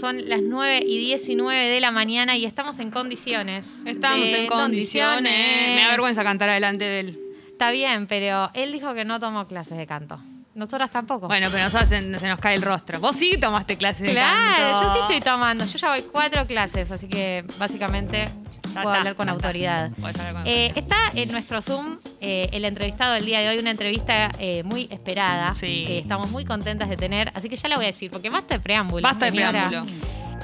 Son 0.00 0.28
las 0.28 0.40
9 0.42 0.84
y 0.86 0.98
19 0.98 1.68
de 1.68 1.80
la 1.80 1.90
mañana 1.90 2.36
y 2.36 2.44
estamos 2.44 2.78
en 2.78 2.90
condiciones. 2.90 3.80
Estamos 3.84 4.28
en 4.28 4.46
condiciones. 4.46 5.74
Me 5.74 5.82
da 5.82 5.90
vergüenza 5.90 6.22
cantar 6.22 6.48
adelante 6.50 6.84
de 6.84 7.00
él. 7.00 7.18
Está 7.50 7.72
bien, 7.72 8.06
pero 8.06 8.50
él 8.54 8.70
dijo 8.70 8.94
que 8.94 9.04
no 9.04 9.18
tomó 9.18 9.48
clases 9.48 9.76
de 9.76 9.86
canto. 9.86 10.20
Nosotras 10.54 10.90
tampoco. 10.90 11.26
Bueno, 11.26 11.48
pero 11.50 11.64
nosotros 11.64 11.88
se, 11.88 12.18
se 12.18 12.28
nos 12.28 12.38
cae 12.38 12.54
el 12.54 12.62
rostro. 12.62 13.00
Vos 13.00 13.16
sí 13.16 13.36
tomaste 13.40 13.76
clases 13.76 14.06
de 14.06 14.12
claro, 14.12 14.72
canto. 14.72 14.82
yo 14.82 14.92
sí 14.92 14.98
estoy 15.00 15.20
tomando. 15.20 15.64
Yo 15.64 15.78
ya 15.78 15.88
voy 15.88 16.02
cuatro 16.02 16.46
clases, 16.46 16.90
así 16.90 17.08
que 17.08 17.44
básicamente 17.58 18.28
puedo 18.74 18.88
está, 18.88 18.98
hablar 18.98 19.14
con 19.14 19.28
está. 19.28 19.32
autoridad. 19.34 19.90
Podés 20.00 20.18
hablar 20.18 20.32
con 20.34 20.46
Eh, 20.46 20.72
está 20.76 20.96
en 21.14 21.30
nuestro 21.32 21.62
Zoom 21.62 21.98
eh, 22.20 22.48
el 22.52 22.64
entrevistado 22.64 23.14
del 23.14 23.24
día 23.24 23.40
de 23.40 23.48
hoy, 23.50 23.58
una 23.58 23.70
entrevista 23.70 24.30
eh, 24.38 24.62
muy 24.64 24.88
esperada, 24.90 25.54
Sí. 25.54 25.84
que 25.86 25.98
estamos 25.98 26.30
muy 26.30 26.44
contentas 26.44 26.88
de 26.88 26.96
tener, 26.96 27.30
así 27.34 27.48
que 27.48 27.56
ya 27.56 27.68
la 27.68 27.76
voy 27.76 27.84
a 27.86 27.88
decir, 27.88 28.10
porque 28.10 28.30
basta 28.30 28.54
de 28.54 28.60
preámbulo. 28.60 29.02
Basta 29.02 29.26
de 29.26 29.32
preámbulo. 29.32 29.86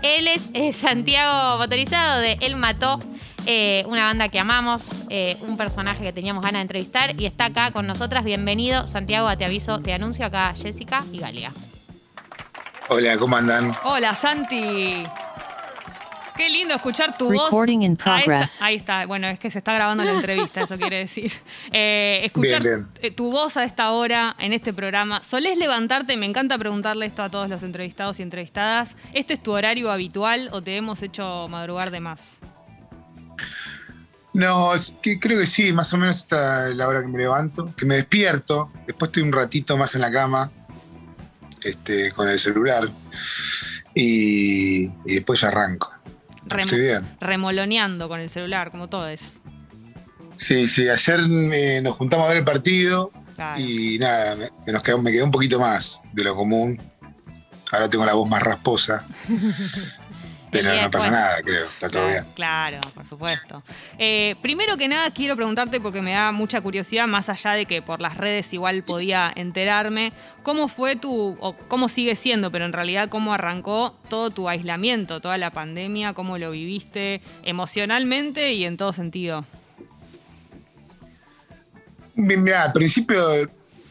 Él 0.02 0.28
es 0.28 0.48
eh, 0.52 0.72
Santiago 0.72 1.56
Motorizado 1.58 2.20
de 2.20 2.36
Él 2.42 2.56
Mató, 2.56 2.98
eh, 3.46 3.84
una 3.88 4.04
banda 4.04 4.28
que 4.28 4.38
amamos, 4.38 4.90
eh, 5.08 5.36
un 5.42 5.56
personaje 5.56 6.02
que 6.02 6.12
teníamos 6.12 6.42
ganas 6.42 6.58
de 6.58 6.62
entrevistar 6.62 7.18
y 7.20 7.24
está 7.26 7.46
acá 7.46 7.70
con 7.70 7.86
nosotras. 7.86 8.22
Bienvenido, 8.24 8.86
Santiago, 8.86 9.28
a 9.28 9.36
te 9.36 9.44
aviso, 9.46 9.80
te 9.80 9.94
anuncio 9.94 10.26
acá 10.26 10.52
Jessica 10.56 11.02
y 11.12 11.18
Galia. 11.20 11.52
Hola, 12.90 13.16
¿cómo 13.16 13.36
andan? 13.36 13.74
Hola, 13.84 14.14
Santi. 14.14 15.04
Qué 16.36 16.48
lindo 16.48 16.74
escuchar 16.74 17.16
tu 17.16 17.32
voz. 17.32 17.44
Recording 17.44 17.82
in 17.82 17.92
Ahí 17.92 17.94
está, 17.96 18.24
progress. 18.24 18.62
ahí 18.62 18.76
está. 18.76 19.06
Bueno, 19.06 19.28
es 19.28 19.38
que 19.38 19.50
se 19.50 19.58
está 19.58 19.72
grabando 19.72 20.02
la 20.02 20.12
entrevista, 20.12 20.62
eso 20.62 20.76
quiere 20.76 20.98
decir. 20.98 21.32
Eh, 21.72 22.20
escuchar 22.24 22.62
Bien, 22.62 22.78
eh, 23.02 23.10
tu 23.10 23.30
voz 23.30 23.56
a 23.56 23.64
esta 23.64 23.90
hora 23.90 24.36
en 24.38 24.52
este 24.52 24.72
programa. 24.72 25.22
¿Solés 25.22 25.58
levantarte? 25.58 26.16
Me 26.16 26.26
encanta 26.26 26.58
preguntarle 26.58 27.06
esto 27.06 27.22
a 27.22 27.30
todos 27.30 27.48
los 27.48 27.62
entrevistados 27.62 28.20
y 28.20 28.22
entrevistadas. 28.22 28.96
¿Este 29.12 29.34
es 29.34 29.42
tu 29.42 29.52
horario 29.52 29.90
habitual 29.90 30.48
o 30.52 30.62
te 30.62 30.76
hemos 30.76 31.02
hecho 31.02 31.46
madrugar 31.48 31.90
de 31.90 32.00
más? 32.00 32.38
No, 34.34 34.74
es 34.74 34.96
que 35.00 35.20
creo 35.20 35.38
que 35.38 35.46
sí, 35.46 35.72
más 35.72 35.92
o 35.92 35.96
menos 35.96 36.18
esta 36.18 36.68
es 36.68 36.76
la 36.76 36.88
hora 36.88 37.00
que 37.02 37.08
me 37.08 37.18
levanto, 37.18 37.72
que 37.76 37.86
me 37.86 37.94
despierto, 37.96 38.70
después 38.86 39.08
estoy 39.08 39.22
un 39.22 39.32
ratito 39.32 39.76
más 39.76 39.94
en 39.94 40.00
la 40.00 40.10
cama, 40.10 40.50
este, 41.62 42.10
con 42.10 42.28
el 42.28 42.38
celular, 42.38 42.90
y, 43.94 44.86
y 44.86 45.14
después 45.14 45.40
ya 45.40 45.48
arranco. 45.48 45.93
Rem- 46.54 46.64
Estoy 46.64 46.80
bien. 46.80 47.16
Remoloneando 47.20 48.08
con 48.08 48.20
el 48.20 48.30
celular, 48.30 48.70
como 48.70 48.88
todo 48.88 49.08
es. 49.08 49.32
Sí, 50.36 50.66
sí, 50.68 50.88
ayer 50.88 51.20
eh, 51.52 51.80
nos 51.82 51.96
juntamos 51.96 52.24
a 52.26 52.28
ver 52.28 52.38
el 52.38 52.44
partido 52.44 53.10
Claro. 53.36 53.60
y 53.60 53.98
nada, 53.98 54.36
me, 54.36 54.72
nos 54.72 54.82
quedó, 54.82 54.98
me 54.98 55.12
quedó 55.12 55.24
un 55.24 55.30
poquito 55.30 55.58
más 55.60 56.02
de 56.12 56.24
lo 56.24 56.34
común. 56.36 56.80
Ahora 57.72 57.88
tengo 57.90 58.04
la 58.04 58.14
voz 58.14 58.28
más 58.28 58.42
rasposa. 58.42 59.04
Pero 60.62 60.82
no 60.82 60.90
pasa 60.90 61.10
después. 61.10 61.10
nada, 61.10 61.42
creo, 61.42 61.66
está 61.66 61.88
todo 61.90 62.02
Claro, 62.02 62.08
bien. 62.08 62.34
Claro, 62.34 62.80
por 62.94 63.06
supuesto. 63.06 63.62
Eh, 63.98 64.36
primero 64.42 64.76
que 64.76 64.88
nada, 64.88 65.10
quiero 65.10 65.36
preguntarte, 65.36 65.80
porque 65.80 66.02
me 66.02 66.12
da 66.12 66.32
mucha 66.32 66.60
curiosidad, 66.60 67.06
más 67.06 67.28
allá 67.28 67.52
de 67.52 67.66
que 67.66 67.82
por 67.82 68.00
las 68.00 68.16
redes 68.16 68.52
igual 68.52 68.82
podía 68.82 69.32
enterarme, 69.34 70.12
¿cómo 70.42 70.68
fue 70.68 70.96
tu, 70.96 71.36
o 71.40 71.54
cómo 71.68 71.88
sigue 71.88 72.16
siendo, 72.16 72.50
pero 72.50 72.64
en 72.64 72.72
realidad 72.72 73.08
cómo 73.08 73.34
arrancó 73.34 73.96
todo 74.08 74.30
tu 74.30 74.48
aislamiento, 74.48 75.20
toda 75.20 75.38
la 75.38 75.50
pandemia, 75.50 76.12
cómo 76.12 76.38
lo 76.38 76.50
viviste 76.50 77.20
emocionalmente 77.42 78.52
y 78.52 78.64
en 78.64 78.76
todo 78.76 78.92
sentido? 78.92 79.44
Bien, 82.16 82.42
mirá, 82.42 82.64
al 82.64 82.72
principio 82.72 83.18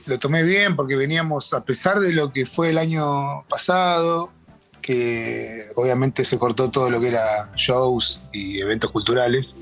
lo 0.06 0.20
tomé 0.20 0.44
bien 0.44 0.76
porque 0.76 0.96
veníamos, 0.96 1.54
a 1.54 1.64
pesar 1.64 2.00
de 2.00 2.14
lo 2.14 2.32
que 2.32 2.46
fue 2.46 2.70
el 2.70 2.78
año 2.78 3.44
pasado, 3.50 4.32
que 4.84 5.60
obviamente 5.76 6.24
se 6.26 6.38
cortó 6.38 6.70
todo 6.70 6.92
lo 6.92 7.00
que 7.00 7.08
era 7.08 7.52
shows 7.56 8.22
y 8.32 8.60
eventos 8.60 8.92
culturales, 8.92 9.56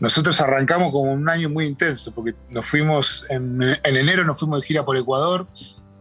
nosotros 0.00 0.40
arrancamos 0.40 0.92
como 0.92 1.12
un 1.12 1.28
año 1.28 1.50
muy 1.50 1.66
intenso 1.66 2.12
porque 2.14 2.34
nos 2.48 2.64
fuimos, 2.64 3.26
en, 3.28 3.60
en 3.62 3.96
enero 3.96 4.24
nos 4.24 4.38
fuimos 4.38 4.62
de 4.62 4.66
gira 4.66 4.84
por 4.84 4.96
Ecuador, 4.96 5.46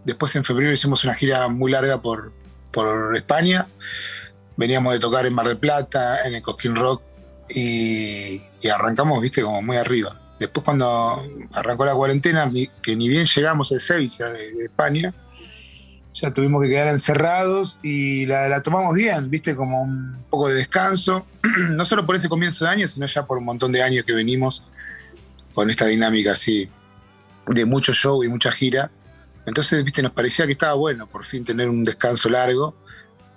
después 0.05 0.34
en 0.35 0.45
febrero 0.45 0.72
hicimos 0.72 1.03
una 1.03 1.16
gira 1.16 1.50
muy 1.50 1.72
larga 1.72 2.01
por, 2.01 2.31
por 2.72 3.17
España, 3.17 3.67
veníamos 4.55 4.94
de 4.94 5.00
tocar 5.00 5.25
en 5.25 5.34
Mar 5.34 5.47
del 5.47 5.57
Plata, 5.57 6.25
en 6.25 6.35
el 6.35 6.41
Cosquín 6.41 6.75
Rock 6.75 7.01
y, 7.50 8.41
arrancamos, 8.69 9.22
viste, 9.22 9.41
como 9.41 9.61
muy 9.61 9.78
arriba. 9.78 10.19
Después 10.39 10.63
cuando 10.63 11.23
arrancó 11.53 11.85
la 11.85 11.94
cuarentena, 11.94 12.50
que 12.81 12.95
ni 12.95 13.07
bien 13.07 13.25
llegamos 13.25 13.72
a 13.72 13.79
Sevilla 13.79 14.29
de 14.29 14.66
España, 14.66 15.13
ya 16.15 16.33
tuvimos 16.33 16.63
que 16.63 16.69
quedar 16.69 16.87
encerrados 16.87 17.77
y 17.83 18.25
la, 18.25 18.61
tomamos 18.61 18.95
bien, 18.95 19.29
viste, 19.29 19.53
como 19.53 19.83
un 19.83 20.23
poco 20.29 20.47
de 20.47 20.55
descanso, 20.55 21.25
no 21.71 21.83
solo 21.83 22.05
por 22.05 22.15
ese 22.15 22.29
comienzo 22.29 22.63
de 22.63 22.71
año, 22.71 22.87
sino 22.87 23.05
ya 23.05 23.25
por 23.25 23.37
un 23.37 23.43
montón 23.43 23.73
de 23.73 23.83
años 23.83 24.05
que 24.05 24.13
venimos 24.13 24.65
con 25.53 25.69
esta 25.69 25.85
dinámica 25.85 26.31
así 26.31 26.69
de 27.47 27.65
mucho 27.65 27.93
show 27.93 28.23
y 28.23 28.29
mucha 28.29 28.49
gira. 28.51 28.89
Entonces, 29.45 29.83
viste, 29.83 30.01
nos 30.01 30.13
parecía 30.13 30.45
que 30.45 30.53
estaba 30.53 30.73
bueno 30.73 31.05
por 31.05 31.25
fin 31.25 31.43
tener 31.43 31.67
un 31.67 31.83
descanso 31.83 32.29
largo. 32.29 32.75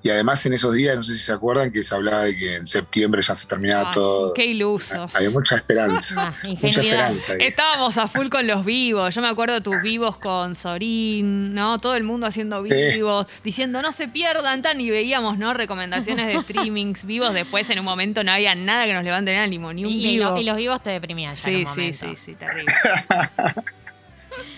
Y 0.08 0.10
además 0.10 0.44
en 0.46 0.54
esos 0.54 0.72
días, 0.74 0.96
no 0.96 1.02
sé 1.02 1.12
si 1.14 1.20
se 1.20 1.32
acuerdan, 1.34 1.70
que 1.70 1.84
se 1.84 1.94
hablaba 1.94 2.22
de 2.22 2.34
que 2.34 2.56
en 2.56 2.66
septiembre 2.66 3.20
ya 3.20 3.34
se 3.34 3.46
terminaba 3.46 3.88
Ah, 3.88 3.90
todo. 3.92 4.32
Qué 4.32 4.46
ilusos. 4.46 5.14
Había 5.14 5.28
mucha 5.28 5.56
esperanza. 5.56 6.14
Ah, 6.18 6.34
mucha 6.44 6.48
ingenuidad. 6.48 6.94
esperanza. 7.12 7.32
ahí. 7.34 7.38
Estábamos 7.42 7.98
a 7.98 8.08
full 8.08 8.28
con 8.30 8.46
los 8.46 8.64
vivos. 8.64 9.14
Yo 9.14 9.20
me 9.20 9.28
acuerdo 9.28 9.52
de 9.56 9.60
tus 9.60 9.82
vivos 9.82 10.16
con 10.16 10.54
Sorín, 10.54 11.52
¿no? 11.52 11.78
Todo 11.78 11.94
el 11.94 12.04
mundo 12.04 12.26
haciendo 12.26 12.64
Sí. 12.64 12.70
vivos, 12.94 13.26
diciendo 13.44 13.82
no 13.82 13.92
se 13.92 14.08
pierdan 14.08 14.62
tan 14.62 14.80
y 14.80 14.88
veíamos, 14.88 15.36
¿no? 15.36 15.52
Recomendaciones 15.52 16.26
de 16.28 16.40
streamings 16.40 17.04
vivos. 17.04 17.34
Después 17.34 17.68
en 17.68 17.78
un 17.80 17.84
momento 17.84 18.24
no 18.24 18.32
había 18.32 18.54
nada 18.54 18.86
que 18.86 18.94
nos 18.94 19.04
levante 19.04 19.32
el 19.32 19.38
ánimo, 19.38 19.74
ni 19.74 19.84
un 19.84 19.90
Y, 19.90 19.96
y 20.06 20.18
vivo. 20.18 20.38
y 20.38 20.44
los 20.44 20.56
vivos 20.56 20.82
te 20.82 20.88
deprimían 20.90 21.34
ya 21.36 21.50
en 21.50 21.54
sí, 21.58 21.64
un 21.64 21.74
sí, 21.74 21.80
momento. 21.80 22.06
sí, 22.08 22.16
sí, 22.24 22.34
terrible. 22.34 22.72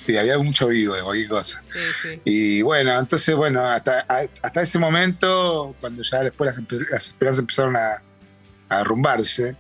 Sí, 0.07 0.17
había 0.17 0.39
mucho 0.39 0.69
vivo 0.69 0.95
de 0.95 1.03
cualquier 1.03 1.29
cosa. 1.29 1.63
Sí, 1.73 1.79
sí. 2.03 2.21
Y 2.25 2.63
bueno, 2.63 2.99
entonces, 2.99 3.35
bueno, 3.35 3.63
hasta, 3.63 4.07
hasta 4.43 4.61
ese 4.61 4.79
momento, 4.79 5.75
cuando 5.81 6.03
ya 6.03 6.23
después 6.25 6.57
las, 6.57 6.91
las 6.91 7.07
esperanzas 7.09 7.41
empezaron 7.41 7.77
a, 7.77 8.03
a 8.69 8.79
derrumbarse, 8.79 9.57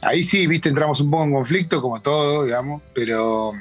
ahí 0.00 0.22
sí, 0.22 0.46
viste, 0.46 0.68
entramos 0.68 1.00
un 1.00 1.10
poco 1.10 1.24
en 1.24 1.32
conflicto, 1.32 1.80
como 1.80 2.00
todo, 2.00 2.44
digamos, 2.44 2.82
pero 2.94 3.52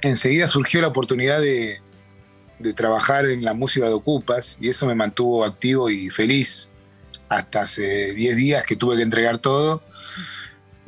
enseguida 0.00 0.46
surgió 0.46 0.80
la 0.80 0.88
oportunidad 0.88 1.40
de, 1.40 1.80
de 2.58 2.74
trabajar 2.74 3.26
en 3.26 3.44
la 3.44 3.54
música 3.54 3.86
de 3.86 3.94
Ocupas 3.94 4.56
y 4.60 4.68
eso 4.68 4.86
me 4.86 4.94
mantuvo 4.94 5.44
activo 5.44 5.88
y 5.90 6.10
feliz 6.10 6.70
hasta 7.28 7.62
hace 7.62 8.12
10 8.14 8.36
días 8.36 8.64
que 8.64 8.76
tuve 8.76 8.96
que 8.96 9.02
entregar 9.02 9.38
todo 9.38 9.82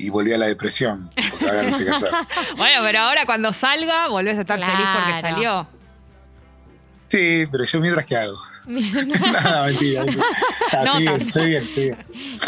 y 0.06 0.08
volví 0.10 0.32
a 0.32 0.38
la 0.38 0.46
depresión, 0.46 1.10
porque 1.30 1.46
ahora 1.48 1.62
no 1.62 1.72
sé 1.72 1.84
qué 1.84 1.90
hacer. 1.90 2.10
Bueno, 2.56 2.80
pero 2.82 2.98
ahora 3.00 3.24
cuando 3.26 3.52
salga 3.52 4.08
volvés 4.08 4.38
a 4.38 4.42
estar 4.42 4.58
feliz 4.58 4.86
porque 4.94 5.20
salió. 5.20 5.66
Sí, 7.08 7.46
pero 7.50 7.64
yo 7.64 7.80
mientras 7.80 8.06
que 8.06 8.16
hago. 8.16 8.38
no, 8.66 9.64
mentira. 9.64 10.04
No, 10.84 10.92
estoy, 10.98 11.02
bien, 11.02 11.20
estoy 11.20 11.48
bien, 11.48 11.64
estoy 11.64 11.84
bien. 11.86 11.98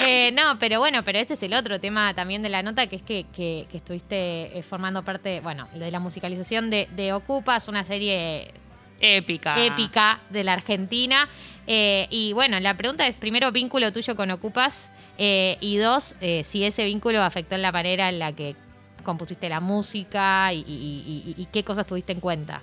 Eh, 0.06 0.30
no, 0.32 0.56
pero 0.60 0.78
bueno, 0.78 1.02
pero 1.02 1.18
ese 1.18 1.34
es 1.34 1.42
el 1.42 1.54
otro 1.54 1.80
tema 1.80 2.14
también 2.14 2.40
de 2.42 2.48
la 2.48 2.62
nota, 2.62 2.86
que 2.86 2.96
es 2.96 3.02
que, 3.02 3.26
que- 3.34 3.66
que 3.70 3.78
estuviste 3.78 4.56
eh, 4.56 4.62
formando 4.62 5.04
parte, 5.04 5.40
bueno, 5.40 5.68
de 5.74 5.90
la 5.90 5.98
musicalización 5.98 6.70
de, 6.70 6.88
de 6.94 7.12
Ocupas, 7.12 7.66
una 7.66 7.82
serie 7.82 8.52
Épica. 9.00 9.60
épica 9.64 10.20
de 10.30 10.44
la 10.44 10.52
Argentina. 10.52 11.28
Eh, 11.66 12.06
y 12.10 12.32
bueno, 12.32 12.60
la 12.60 12.76
pregunta 12.76 13.06
es, 13.08 13.16
primero, 13.16 13.50
vínculo 13.50 13.92
tuyo 13.92 14.14
con 14.14 14.30
Ocupas, 14.30 14.92
eh, 15.18 15.58
y 15.60 15.76
dos, 15.76 16.14
eh, 16.20 16.44
si 16.44 16.64
ese 16.64 16.84
vínculo 16.84 17.22
afectó 17.22 17.54
en 17.54 17.62
la 17.62 17.72
manera 17.72 18.08
en 18.08 18.18
la 18.18 18.32
que 18.32 18.56
compusiste 19.02 19.48
la 19.48 19.60
música 19.60 20.52
y, 20.52 21.48
qué 21.52 21.64
cosas 21.64 21.86
tuviste 21.86 22.12
en 22.12 22.20
cuenta. 22.20 22.62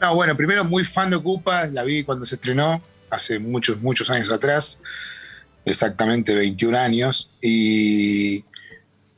No, 0.00 0.14
bueno, 0.14 0.36
primero 0.36 0.64
muy 0.64 0.82
fan 0.82 1.10
de 1.10 1.16
Ocupas, 1.16 1.72
la 1.72 1.84
vi 1.84 2.02
cuando 2.02 2.24
se 2.24 2.36
estrenó, 2.36 2.82
hace 3.10 3.38
muchos, 3.38 3.80
muchos 3.80 4.08
años 4.10 4.32
atrás, 4.32 4.80
exactamente 5.64 6.34
21 6.34 6.78
años, 6.78 7.30
y 7.42 8.44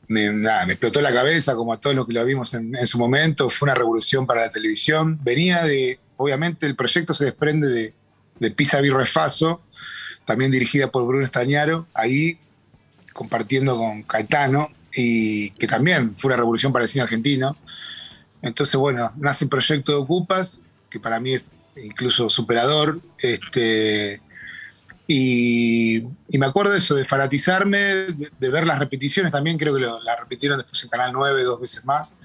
me, 0.07 0.29
nada, 0.33 0.65
me 0.65 0.73
explotó 0.73 0.99
la 1.01 1.13
cabeza, 1.13 1.55
como 1.55 1.71
a 1.73 1.79
todos 1.79 1.95
los 1.95 2.05
que 2.05 2.13
la 2.13 2.23
vimos 2.23 2.53
en, 2.53 2.75
en 2.75 2.85
su 2.85 2.99
momento, 2.99 3.49
fue 3.49 3.67
una 3.67 3.75
revolución 3.75 4.27
para 4.27 4.41
la 4.41 4.51
televisión. 4.51 5.17
Venía 5.23 5.63
de, 5.63 5.99
obviamente 6.17 6.65
el 6.65 6.75
proyecto 6.75 7.13
se 7.13 7.25
desprende 7.25 7.69
de, 7.69 7.93
de 8.39 8.51
Pisa 8.51 8.81
Birrefaso, 8.81 9.61
también 10.25 10.51
dirigida 10.51 10.87
por 10.89 11.05
Bruno 11.05 11.25
Estañaro, 11.25 11.87
ahí 11.93 12.37
compartiendo 13.13 13.77
con 13.77 14.03
Caetano, 14.03 14.67
y 14.95 15.49
que 15.51 15.67
también 15.67 16.15
fue 16.17 16.29
una 16.29 16.37
revolución 16.37 16.71
para 16.71 16.83
el 16.85 16.89
cine 16.89 17.03
argentino. 17.03 17.57
Entonces, 18.41 18.75
bueno, 18.75 19.11
nace 19.17 19.45
el 19.45 19.49
proyecto 19.49 19.91
de 19.91 19.97
Ocupas, 19.99 20.61
que 20.89 20.99
para 20.99 21.19
mí 21.19 21.33
es 21.33 21.47
incluso 21.83 22.29
superador. 22.29 23.01
Este, 23.19 24.21
y, 25.07 25.97
y 26.29 26.37
me 26.37 26.45
acuerdo 26.45 26.71
de 26.71 26.77
eso, 26.77 26.95
de 26.95 27.05
fanatizarme, 27.05 27.77
de, 27.77 28.49
ver 28.49 28.65
las 28.65 28.79
repeticiones 28.79 29.31
también, 29.31 29.57
creo 29.57 29.73
que 29.75 29.81
lo- 29.81 30.01
la 30.01 30.15
repitieron 30.15 30.57
después 30.57 30.83
en 30.83 30.89
Canal 30.89 31.11
9 31.13 31.43
dos 31.43 31.59
veces 31.59 31.83
más. 31.85 32.15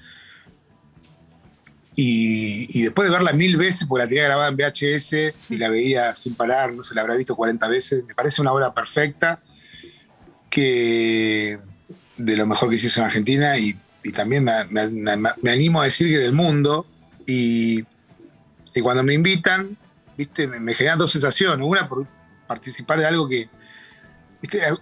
Y, 2.01 2.83
después 2.83 3.09
de 3.09 3.11
verla 3.13 3.33
mil 3.33 3.57
veces, 3.57 3.85
porque 3.85 4.05
la 4.05 4.07
tenía 4.07 4.23
grabada 4.23 4.47
en 4.47 4.55
VHS 4.55 5.13
y 5.49 5.57
la 5.57 5.67
veía 5.67 6.15
sin 6.15 6.33
parar, 6.33 6.71
no 6.71 6.81
se 6.81 6.95
la 6.95 7.01
habrá 7.01 7.15
visto 7.15 7.35
40 7.35 7.67
veces, 7.67 8.05
me 8.05 8.15
parece 8.15 8.41
una 8.41 8.53
obra 8.53 8.73
perfecta 8.73 9.41
que 10.49 11.59
de 12.15 12.37
lo 12.37 12.47
mejor 12.47 12.69
que 12.69 12.77
se 12.77 12.87
hizo 12.87 13.01
en 13.01 13.07
Argentina 13.07 13.57
y, 13.57 13.77
también 14.13 14.45
me, 14.45 15.51
animo 15.51 15.81
a 15.81 15.83
decir 15.83 16.11
que 16.11 16.19
del 16.19 16.31
mundo. 16.31 16.85
Y, 17.27 17.83
cuando 18.81 19.03
me 19.03 19.13
invitan, 19.13 19.77
¿viste? 20.17 20.47
Me, 20.47 20.57
me 20.61 20.73
generan 20.73 20.99
dos 20.99 21.11
sensaciones. 21.11 21.67
Una 21.67 21.89
por 21.89 22.07
participar 22.47 22.97
de 22.99 23.07
algo 23.07 23.27
que, 23.27 23.49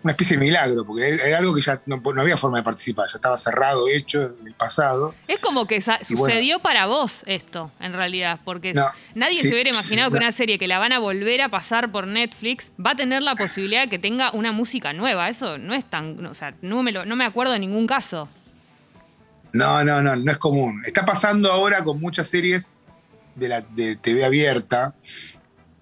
una 0.04 0.12
especie 0.12 0.38
de 0.38 0.46
milagro, 0.46 0.86
porque 0.86 1.10
era 1.10 1.40
algo 1.40 1.54
que 1.56 1.62
ya 1.62 1.82
no, 1.88 2.02
había 2.18 2.38
forma 2.38 2.58
de 2.58 2.64
participar, 2.64 3.08
ya 3.08 3.16
estaba 3.16 3.38
cerrado, 3.38 3.88
hecho 3.88 4.36
en 4.40 4.48
el 4.48 4.54
pasado. 4.54 5.16
Es 5.28 5.40
como 5.40 5.66
que 5.66 5.82
sucedió 5.82 6.60
para 6.60 6.86
vos 6.86 7.24
esto, 7.26 7.72
en 7.80 7.94
realidad, 7.94 8.40
porque 8.46 8.76
nadie 9.16 9.42
se 9.42 9.50
hubiera 9.50 9.72
imaginado 9.72 10.12
que 10.12 10.18
una 10.18 10.32
serie 10.32 10.60
que 10.60 10.68
la 10.68 10.80
van 10.80 10.92
a 10.92 11.00
volver 11.00 11.42
a 11.42 11.50
pasar 11.50 11.92
por 11.92 12.06
Netflix 12.06 12.72
va 12.84 12.92
a 12.92 12.96
tener 12.96 13.24
la 13.24 13.36
posibilidad 13.36 13.82
de 13.82 13.90
que 13.90 14.00
tenga 14.00 14.32
una 14.32 14.52
música 14.52 14.94
nueva. 14.94 15.28
Eso 15.30 15.58
no 15.58 15.74
es 15.74 15.86
tan, 15.86 16.24
o 16.26 16.36
sea, 16.36 16.54
no 16.62 16.84
me, 16.84 16.92
no 16.92 17.16
me 17.16 17.26
acuerdo 17.26 17.54
de 17.54 17.60
ningún 17.60 17.88
caso. 17.88 18.30
No, 19.54 19.84
no, 19.84 20.02
no, 20.04 20.16
no 20.16 20.32
es 20.32 20.38
común. 20.38 20.84
Está 20.86 21.04
pasando 21.04 21.52
ahora 21.52 21.84
con 21.84 22.00
muchas 22.00 22.28
series 22.28 22.74
de, 23.36 23.48
la, 23.48 23.62
de 23.62 23.96
TV 23.96 24.24
abierta, 24.24 24.94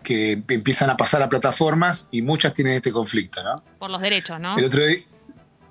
que 0.05 0.41
empiezan 0.47 0.89
a 0.89 0.95
pasar 0.95 1.21
a 1.21 1.27
plataformas 1.27 2.07
y 2.11 2.21
muchas 2.21 2.53
tienen 2.53 2.75
este 2.75 2.93
conflicto, 2.93 3.43
¿no? 3.43 3.61
Por 3.77 3.89
los 3.89 3.99
derechos, 3.99 4.39
¿no? 4.39 4.57
El 4.57 4.65
otro 4.65 4.85
día, 4.85 4.99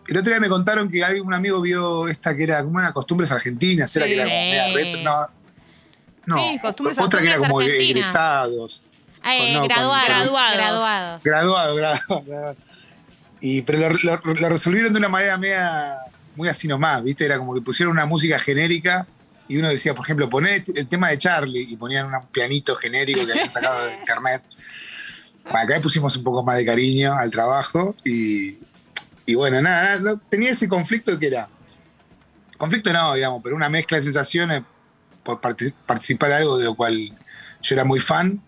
el 0.08 0.16
otro 0.19 0.31
día 0.31 0.40
me 0.40 0.50
contaron 0.50 0.90
que 0.90 1.02
un 1.22 1.32
amigo 1.32 1.62
vio 1.62 2.08
esta 2.08 2.36
que 2.36 2.42
era 2.42 2.62
como 2.62 2.76
una 2.76 2.92
costumbres 2.92 3.31
argentinas, 3.32 3.94
era 3.96 4.06
que 4.06 4.14
era 4.14 4.25
como 4.25 4.76
retro, 4.76 5.00
no. 5.02 5.26
No, 6.26 6.36
sí, 6.38 6.60
otra 6.98 7.20
que 7.20 7.26
era 7.28 7.38
como 7.38 7.62
egresados. 7.62 8.82
Eh, 9.25 9.58
graduados, 9.64 10.06
graduados. 10.06 11.22
Graduados. 11.22 11.76
Graduados, 11.76 12.56
Y, 13.40 13.62
pero 13.62 13.90
lo, 14.02 14.20
lo, 14.22 14.48
resolvieron 14.48 14.92
de 14.92 14.98
una 14.98 15.08
manera 15.08 15.38
media, 15.38 15.98
muy 16.34 16.48
así 16.48 16.66
nomás, 16.66 17.02
¿viste? 17.02 17.25
Era 17.25 17.38
como 17.38 17.54
que 17.54 17.60
pusieron 17.60 17.92
una 17.92 18.06
música 18.06 18.38
genérica 18.38 19.06
y 19.49 19.58
uno 19.58 19.69
decía, 19.69 19.94
por 19.94 20.05
ejemplo, 20.05 20.29
poné 20.29 20.64
el 20.75 20.88
tema 20.88 21.08
de 21.08 21.19
Charlie 21.19 21.67
y 21.69 21.76
ponían 21.76 22.06
un 22.06 22.26
pianito 22.29 22.75
genérico 22.76 23.26
que 23.26 23.32
habían 23.32 23.50
sacado 23.50 23.87
de 23.87 23.94
internet. 24.00 24.43
Acá 25.46 25.81
pusimos 25.81 26.17
un 26.17 26.25
poco 26.25 26.43
más 26.43 26.56
de 26.56 26.64
cariño 26.64 27.14
al 27.14 27.31
trabajo 27.31 27.94
y, 28.05 28.56
bueno, 29.35 29.61
nada, 29.61 30.19
tenía 30.31 30.50
ese 30.50 30.69
conflicto 30.69 31.19
que 31.19 31.26
era, 31.26 31.49
conflicto 32.56 32.93
no, 32.93 33.14
digamos, 33.14 33.43
pero 33.43 33.55
una 33.55 33.69
mezcla 33.69 33.99
de 33.99 34.05
sensaciones 34.05 34.62
por 35.23 35.41
participar 35.41 36.31
en 36.31 36.37
algo 36.37 36.58
de 36.58 36.64
lo 36.64 36.75
cual 36.75 36.96
yo 37.62 37.75
era 37.75 37.85
muy 37.85 38.00
fan 38.00 38.43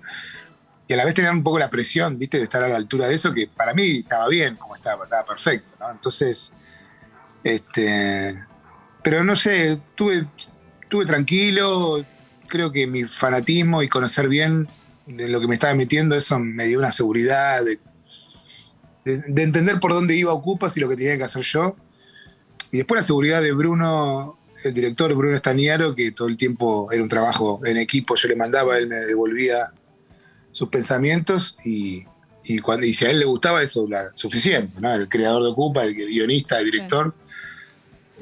y 0.88 0.92
a 0.92 0.96
la 0.96 1.04
vez 1.04 1.14
tenía 1.14 1.32
un 1.32 1.42
poco 1.42 1.58
la 1.58 1.68
presión, 1.68 2.18
viste, 2.18 2.38
de 2.38 2.44
estar 2.44 2.62
a 2.62 2.68
la 2.68 2.76
altura 2.76 3.08
de 3.08 3.14
eso, 3.14 3.34
que 3.34 3.48
para 3.48 3.74
mí 3.74 3.98
estaba 3.98 4.28
bien, 4.28 4.56
como 4.56 4.76
estaba, 4.76 5.04
estaba 5.04 5.24
perfecto, 5.24 5.72
¿no? 5.80 5.90
Entonces, 5.90 6.52
este, 7.42 8.44
pero 9.02 9.24
no 9.24 9.34
sé, 9.34 9.80
tuve, 9.96 10.26
estuve 10.86 11.04
tranquilo, 11.04 12.04
creo 12.46 12.70
que 12.70 12.86
mi 12.86 13.02
fanatismo 13.02 13.82
y 13.82 13.88
conocer 13.88 14.28
bien 14.28 14.68
de 15.04 15.28
lo 15.28 15.40
que 15.40 15.48
me 15.48 15.54
estaba 15.54 15.74
metiendo, 15.74 16.14
eso 16.14 16.38
me 16.38 16.64
dio 16.66 16.78
una 16.78 16.92
seguridad 16.92 17.60
de, 17.64 17.80
entender 19.04 19.80
por 19.80 19.92
dónde 19.92 20.14
iba 20.14 20.32
Ocupas 20.32 20.76
y 20.76 20.80
lo 20.80 20.88
que 20.88 20.96
tenía 20.96 21.18
que 21.18 21.24
hacer 21.24 21.42
yo. 21.42 21.76
Y 22.70 22.78
después 22.78 23.00
la 23.00 23.02
seguridad 23.02 23.42
de 23.42 23.52
Bruno, 23.52 24.38
el 24.62 24.74
director 24.74 25.12
Bruno 25.14 25.34
Estaniaro, 25.34 25.94
que 25.96 26.12
todo 26.12 26.28
el 26.28 26.36
tiempo 26.36 26.90
era 26.92 27.02
un 27.02 27.08
trabajo 27.08 27.60
en 27.64 27.78
equipo, 27.78 28.14
yo 28.14 28.28
le 28.28 28.36
mandaba, 28.36 28.78
él 28.78 28.86
me 28.86 28.96
devolvía 28.96 29.72
sus 30.52 30.68
pensamientos 30.68 31.56
y, 31.64 32.04
cuando, 32.62 32.86
y 32.86 32.94
si 32.94 33.06
a 33.06 33.10
él 33.10 33.18
le 33.18 33.24
gustaba 33.24 33.60
eso, 33.60 33.88
la, 33.88 34.10
suficiente, 34.14 34.80
¿no? 34.80 34.94
El 34.94 35.08
creador 35.08 35.42
de 35.42 35.48
Ocupa, 35.48 35.84
el 35.84 35.94
guionista, 35.94 36.60
el 36.60 36.66
director, 36.66 37.12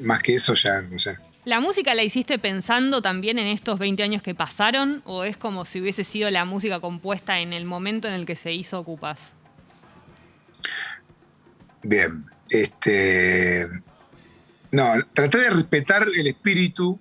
más 0.01 0.21
que 0.23 0.33
eso 0.33 0.55
ya, 0.55 0.81
no 0.81 0.97
sé. 0.97 1.17
¿La 1.45 1.59
música 1.59 1.93
la 1.93 2.01
hiciste 2.01 2.39
pensando 2.39 3.03
también 3.03 3.37
en 3.37 3.45
estos 3.45 3.77
20 3.77 4.01
años 4.01 4.23
que 4.23 4.33
pasaron 4.33 5.03
o 5.05 5.23
es 5.23 5.37
como 5.37 5.63
si 5.65 5.79
hubiese 5.79 6.03
sido 6.03 6.31
la 6.31 6.43
música 6.43 6.79
compuesta 6.79 7.39
en 7.39 7.53
el 7.53 7.65
momento 7.65 8.07
en 8.07 8.15
el 8.15 8.25
que 8.25 8.35
se 8.35 8.51
hizo 8.51 8.79
Ocupas? 8.79 9.33
Bien, 11.83 12.25
este... 12.49 13.67
No, 14.71 14.91
traté 15.13 15.37
de 15.37 15.51
respetar 15.51 16.07
el 16.17 16.25
espíritu 16.25 16.99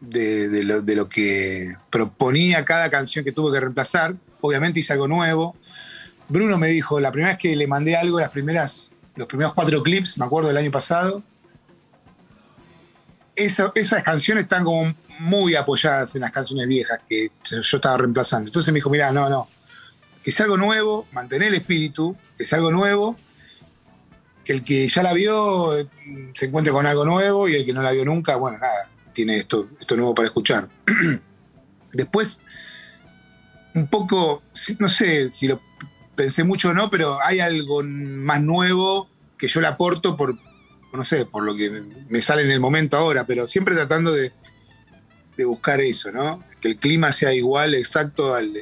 de, 0.00 0.64
lo, 0.64 1.08
que 1.10 1.74
proponía 1.90 2.64
cada 2.64 2.90
canción 2.90 3.22
que 3.22 3.32
tuve 3.32 3.52
que 3.52 3.60
reemplazar. 3.60 4.16
Obviamente 4.40 4.80
hice 4.80 4.94
algo 4.94 5.06
nuevo. 5.06 5.56
Bruno 6.30 6.56
me 6.56 6.68
dijo, 6.68 7.00
la 7.00 7.12
primera 7.12 7.34
vez 7.34 7.38
que 7.38 7.54
le 7.54 7.66
mandé 7.66 7.96
algo, 7.96 8.18
las 8.18 8.30
primeras, 8.30 8.94
los 9.14 9.28
primeros 9.28 9.52
cuatro 9.52 9.82
clips, 9.82 10.16
me 10.16 10.24
acuerdo 10.24 10.48
del 10.48 10.56
año 10.56 10.70
pasado, 10.70 11.22
esas 13.36 14.02
canciones 14.02 14.44
están 14.44 14.64
como 14.64 14.94
muy 15.20 15.54
apoyadas 15.54 16.14
en 16.14 16.22
las 16.22 16.32
canciones 16.32 16.66
viejas 16.66 17.00
que 17.08 17.30
yo 17.50 17.58
estaba 17.58 17.96
reemplazando. 17.96 18.48
Entonces 18.48 18.72
me 18.72 18.78
dijo, 18.78 18.90
mira, 18.90 19.12
no, 19.12 19.28
no, 19.28 19.48
que 20.22 20.30
es 20.30 20.40
algo 20.40 20.56
nuevo, 20.56 21.06
mantener 21.12 21.48
el 21.48 21.54
espíritu, 21.54 22.16
que 22.36 22.44
es 22.44 22.52
algo 22.52 22.70
nuevo, 22.70 23.16
que 24.44 24.52
el 24.52 24.64
que 24.64 24.86
ya 24.88 25.02
la 25.02 25.12
vio 25.12 25.76
eh, 25.76 25.86
se 26.34 26.46
encuentre 26.46 26.72
con 26.72 26.86
algo 26.86 27.04
nuevo 27.04 27.48
y 27.48 27.54
el 27.54 27.64
que 27.64 27.72
no 27.72 27.82
la 27.82 27.92
vio 27.92 28.04
nunca, 28.04 28.36
bueno, 28.36 28.58
nada, 28.58 28.88
tiene 29.12 29.38
esto, 29.38 29.68
esto 29.80 29.96
nuevo 29.96 30.14
para 30.14 30.28
escuchar. 30.28 30.68
Después, 31.92 32.42
un 33.74 33.86
poco, 33.88 34.42
no 34.78 34.88
sé 34.88 35.30
si 35.30 35.48
lo 35.48 35.60
pensé 36.14 36.44
mucho 36.44 36.70
o 36.70 36.74
no, 36.74 36.90
pero 36.90 37.18
hay 37.22 37.40
algo 37.40 37.82
más 37.82 38.40
nuevo 38.40 39.08
que 39.36 39.48
yo 39.48 39.60
le 39.60 39.66
aporto 39.66 40.16
por, 40.16 40.38
no 40.94 41.04
sé, 41.04 41.26
por 41.26 41.44
lo 41.44 41.54
que 41.54 41.82
me 42.08 42.22
sale 42.22 42.42
en 42.42 42.50
el 42.50 42.60
momento 42.60 42.96
ahora, 42.96 43.26
pero 43.26 43.46
siempre 43.46 43.74
tratando 43.74 44.12
de, 44.12 44.32
buscar 45.44 45.80
eso, 45.80 46.12
¿no? 46.12 46.44
Que 46.60 46.68
el 46.68 46.76
clima 46.76 47.10
sea 47.12 47.34
igual, 47.34 47.74
exacto 47.74 48.34
al, 48.34 48.52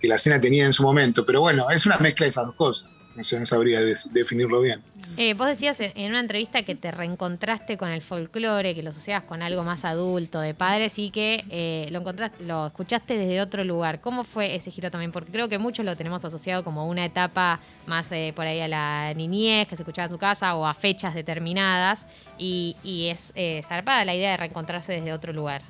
que 0.00 0.08
la 0.08 0.16
escena 0.16 0.40
tenía 0.40 0.66
en 0.66 0.72
su 0.72 0.82
momento. 0.82 1.24
Pero 1.24 1.40
bueno, 1.40 1.70
es 1.70 1.86
una 1.86 1.98
mezcla 1.98 2.24
de 2.24 2.30
esas 2.30 2.46
dos 2.46 2.56
cosas. 2.56 2.99
No 3.16 3.24
sé, 3.24 3.40
no 3.40 3.46
sabría 3.46 3.80
definirlo 3.80 4.60
bien. 4.60 4.82
Eh, 5.16 5.34
vos 5.34 5.48
decías 5.48 5.80
en 5.80 6.10
una 6.10 6.20
entrevista 6.20 6.62
que 6.62 6.76
te 6.76 6.92
reencontraste 6.92 7.76
con 7.76 7.88
el 7.88 8.00
folclore, 8.00 8.74
que 8.74 8.82
lo 8.82 8.90
asociabas 8.90 9.24
con 9.24 9.42
algo 9.42 9.64
más 9.64 9.84
adulto, 9.84 10.40
de 10.40 10.54
padres, 10.54 10.98
y 10.98 11.10
que 11.10 11.44
eh, 11.50 11.88
lo, 11.90 12.00
encontraste, 12.00 12.44
lo 12.44 12.68
escuchaste 12.68 13.18
desde 13.18 13.40
otro 13.40 13.64
lugar. 13.64 14.00
¿Cómo 14.00 14.22
fue 14.22 14.54
ese 14.54 14.70
giro 14.70 14.90
también? 14.90 15.10
Porque 15.10 15.32
creo 15.32 15.48
que 15.48 15.58
muchos 15.58 15.84
lo 15.84 15.96
tenemos 15.96 16.24
asociado 16.24 16.62
como 16.62 16.88
una 16.88 17.04
etapa 17.04 17.58
más 17.86 18.10
eh, 18.12 18.32
por 18.36 18.46
ahí 18.46 18.60
a 18.60 18.68
la 18.68 19.12
niñez, 19.14 19.66
que 19.66 19.76
se 19.76 19.82
escuchaba 19.82 20.06
en 20.06 20.12
tu 20.12 20.18
casa, 20.18 20.54
o 20.54 20.64
a 20.64 20.72
fechas 20.72 21.12
determinadas, 21.14 22.06
y, 22.38 22.76
es 23.10 23.34
zarpada 23.66 24.04
la 24.04 24.14
idea 24.14 24.30
de 24.30 24.36
reencontrarse 24.36 24.92
desde 24.92 25.12
otro 25.12 25.32
lugar. 25.32 25.62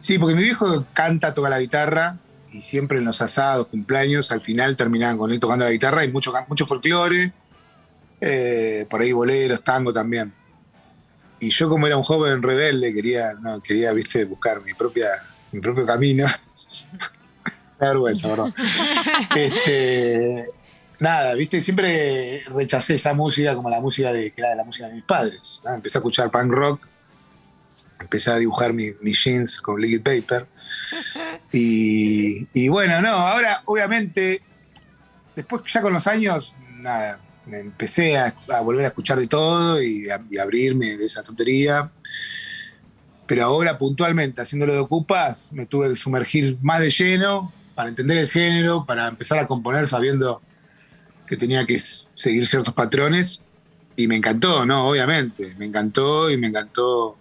Sí, 0.00 0.18
porque 0.18 0.34
mi 0.34 0.42
viejo 0.42 0.84
canta, 0.92 1.32
toca 1.32 1.48
la 1.48 1.60
guitarra, 1.60 2.16
y 2.52 2.60
siempre 2.60 2.98
en 2.98 3.04
los 3.04 3.20
asados, 3.22 3.66
cumpleaños, 3.68 4.32
al 4.32 4.40
final 4.40 4.76
terminaban 4.76 5.18
con 5.18 5.30
él 5.30 5.38
tocando 5.38 5.64
la 5.64 5.70
guitarra 5.70 6.04
y 6.04 6.08
mucho, 6.08 6.32
mucho 6.48 6.66
folclore, 6.66 7.32
eh, 8.20 8.86
por 8.88 9.00
ahí 9.00 9.12
boleros, 9.12 9.62
tango 9.62 9.92
también. 9.92 10.32
Y 11.38 11.50
yo 11.50 11.68
como 11.68 11.86
era 11.86 11.96
un 11.96 12.02
joven 12.02 12.42
rebelde, 12.42 12.92
quería, 12.92 13.34
no, 13.34 13.62
quería, 13.62 13.92
viste, 13.92 14.24
buscar 14.24 14.60
mi 14.62 14.74
propia, 14.74 15.08
mi 15.52 15.60
propio 15.60 15.86
camino. 15.86 16.26
vergüenza, 17.80 18.28
¿verdad? 18.28 18.52
este, 19.36 20.50
nada, 20.98 21.34
viste, 21.34 21.62
siempre 21.62 22.42
rechacé 22.50 22.96
esa 22.96 23.14
música 23.14 23.54
como 23.54 23.70
la 23.70 23.80
música 23.80 24.12
de, 24.12 24.32
que 24.32 24.40
era 24.40 24.50
de 24.50 24.56
la 24.56 24.64
música 24.64 24.86
de 24.88 24.94
mis 24.94 25.04
padres. 25.04 25.62
Empecé 25.64 25.98
a 25.98 26.00
escuchar 26.00 26.30
punk 26.30 26.52
rock, 26.52 26.86
empecé 28.00 28.30
a 28.30 28.36
dibujar 28.36 28.72
mis 28.72 29.24
jeans 29.24 29.60
con 29.60 29.80
liquid 29.80 30.02
paper. 30.02 30.46
Y, 31.52 32.46
y, 32.52 32.68
bueno, 32.68 33.00
no, 33.00 33.08
ahora 33.08 33.60
obviamente, 33.64 34.42
después 35.34 35.62
ya 35.66 35.82
con 35.82 35.92
los 35.92 36.06
años, 36.06 36.54
nada, 36.76 37.20
empecé 37.46 38.16
a, 38.16 38.34
volver 38.62 38.84
a 38.84 38.88
escuchar 38.88 39.18
de 39.18 39.26
todo 39.26 39.82
y, 39.82 40.08
a, 40.10 40.20
abrirme 40.42 40.96
de 40.96 41.06
esa 41.06 41.22
tontería. 41.22 41.90
Pero 43.26 43.44
ahora 43.44 43.78
puntualmente, 43.78 44.40
haciéndolo 44.40 44.74
de 44.74 44.80
ocupas, 44.80 45.52
me 45.52 45.66
tuve 45.66 45.88
que 45.90 45.96
sumergir 45.96 46.58
más 46.62 46.80
de 46.80 46.90
lleno 46.90 47.52
para 47.74 47.88
entender 47.88 48.18
el 48.18 48.28
género, 48.28 48.84
para 48.84 49.06
empezar 49.06 49.38
a 49.38 49.46
componer 49.46 49.86
sabiendo 49.86 50.42
que 51.26 51.36
tenía 51.36 51.64
que 51.64 51.78
seguir 51.78 52.46
ciertos 52.48 52.74
patrones. 52.74 53.42
Y 53.96 54.08
me 54.08 54.16
encantó, 54.16 54.66
¿no? 54.66 54.88
Obviamente, 54.88 55.54
me 55.58 55.66
encantó 55.66 56.30
y 56.30 56.36
me 56.36 56.48
encantó 56.48 57.16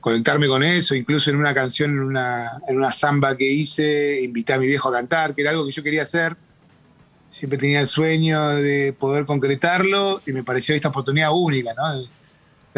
conectarme 0.00 0.46
con 0.46 0.62
eso, 0.62 0.94
incluso 0.94 1.30
en 1.30 1.36
una 1.36 1.52
canción, 1.52 1.90
en 1.90 2.00
una, 2.00 2.52
en 2.68 2.76
una 2.76 2.92
samba 2.92 3.36
que 3.36 3.44
hice, 3.44 4.22
invité 4.22 4.52
a 4.52 4.58
mi 4.58 4.66
viejo 4.66 4.88
a 4.88 4.92
cantar, 4.92 5.34
que 5.34 5.42
era 5.42 5.50
algo 5.50 5.66
que 5.66 5.72
yo 5.72 5.82
quería 5.82 6.02
hacer 6.02 6.36
siempre 7.28 7.58
tenía 7.58 7.80
el 7.80 7.86
sueño 7.86 8.48
de 8.48 8.92
poder 8.92 9.26
concretarlo 9.26 10.22
y 10.26 10.32
me 10.32 10.42
pareció 10.42 10.74
esta 10.74 10.88
oportunidad 10.88 11.30
única, 11.32 11.74
¿no? 11.74 12.00
De, 12.00 12.08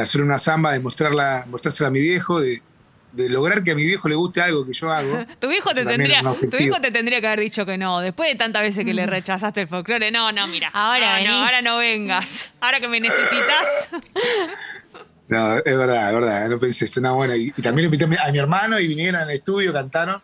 hacer 0.02 0.22
una 0.22 0.38
samba, 0.38 0.72
de 0.72 0.80
mostrarla, 0.80 1.44
mostrársela 1.48 1.88
a 1.88 1.90
mi 1.90 1.98
viejo, 1.98 2.40
de, 2.40 2.62
de 3.12 3.28
lograr 3.28 3.64
que 3.64 3.72
a 3.72 3.75
mi 3.75 3.84
viejo 3.84 4.08
le 4.08 4.14
guste 4.14 4.40
algo 4.40 4.64
que 4.64 4.72
yo 4.72 4.92
hago. 4.92 5.26
tu, 5.40 5.48
viejo 5.48 5.70
te 5.70 5.84
tendría, 5.84 6.22
tu 6.22 6.56
viejo 6.56 6.80
te 6.80 6.92
tendría 6.92 7.20
que 7.20 7.26
haber 7.26 7.40
dicho 7.40 7.66
que 7.66 7.76
no. 7.76 7.98
Después 7.98 8.30
de 8.30 8.37
tantas 8.37 8.62
veces 8.62 8.84
que 8.84 8.94
le 8.94 9.06
rechazaste 9.06 9.62
el 9.62 9.68
folclore, 9.68 10.12
no, 10.12 10.30
no, 10.30 10.46
mira. 10.46 10.70
Ahora 10.72 11.20
no, 11.25 11.26
no, 11.26 11.44
ahora 11.44 11.62
no 11.62 11.78
vengas. 11.78 12.52
Ahora 12.60 12.78
que 12.78 12.87
me 12.87 13.00
necesitas. 13.00 13.90
No, 15.28 15.58
es 15.58 15.64
verdad, 15.76 16.08
es 16.08 16.14
verdad, 16.14 16.49
no 16.49 16.58
pensé, 16.58 16.87
es 16.87 16.97
una 16.97 17.12
buena. 17.12 17.37
Y, 17.37 17.52
y 17.56 17.62
también 17.62 17.85
invité 17.87 18.04
a 18.04 18.08
mi, 18.08 18.16
a 18.16 18.32
mi 18.32 18.38
hermano 18.38 18.80
y 18.80 18.87
vinieron 18.88 19.20
al 19.20 19.30
estudio, 19.30 19.73
cantaron. 19.73 20.23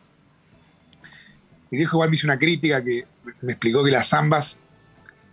Mi 1.70 1.78
viejo 1.78 1.96
igual 1.96 2.10
me 2.10 2.16
hizo 2.16 2.26
una 2.26 2.38
crítica 2.38 2.82
que 2.82 3.04
me 3.42 3.52
explicó 3.52 3.82
que 3.84 3.90
las 3.90 4.08
zambas, 4.08 4.58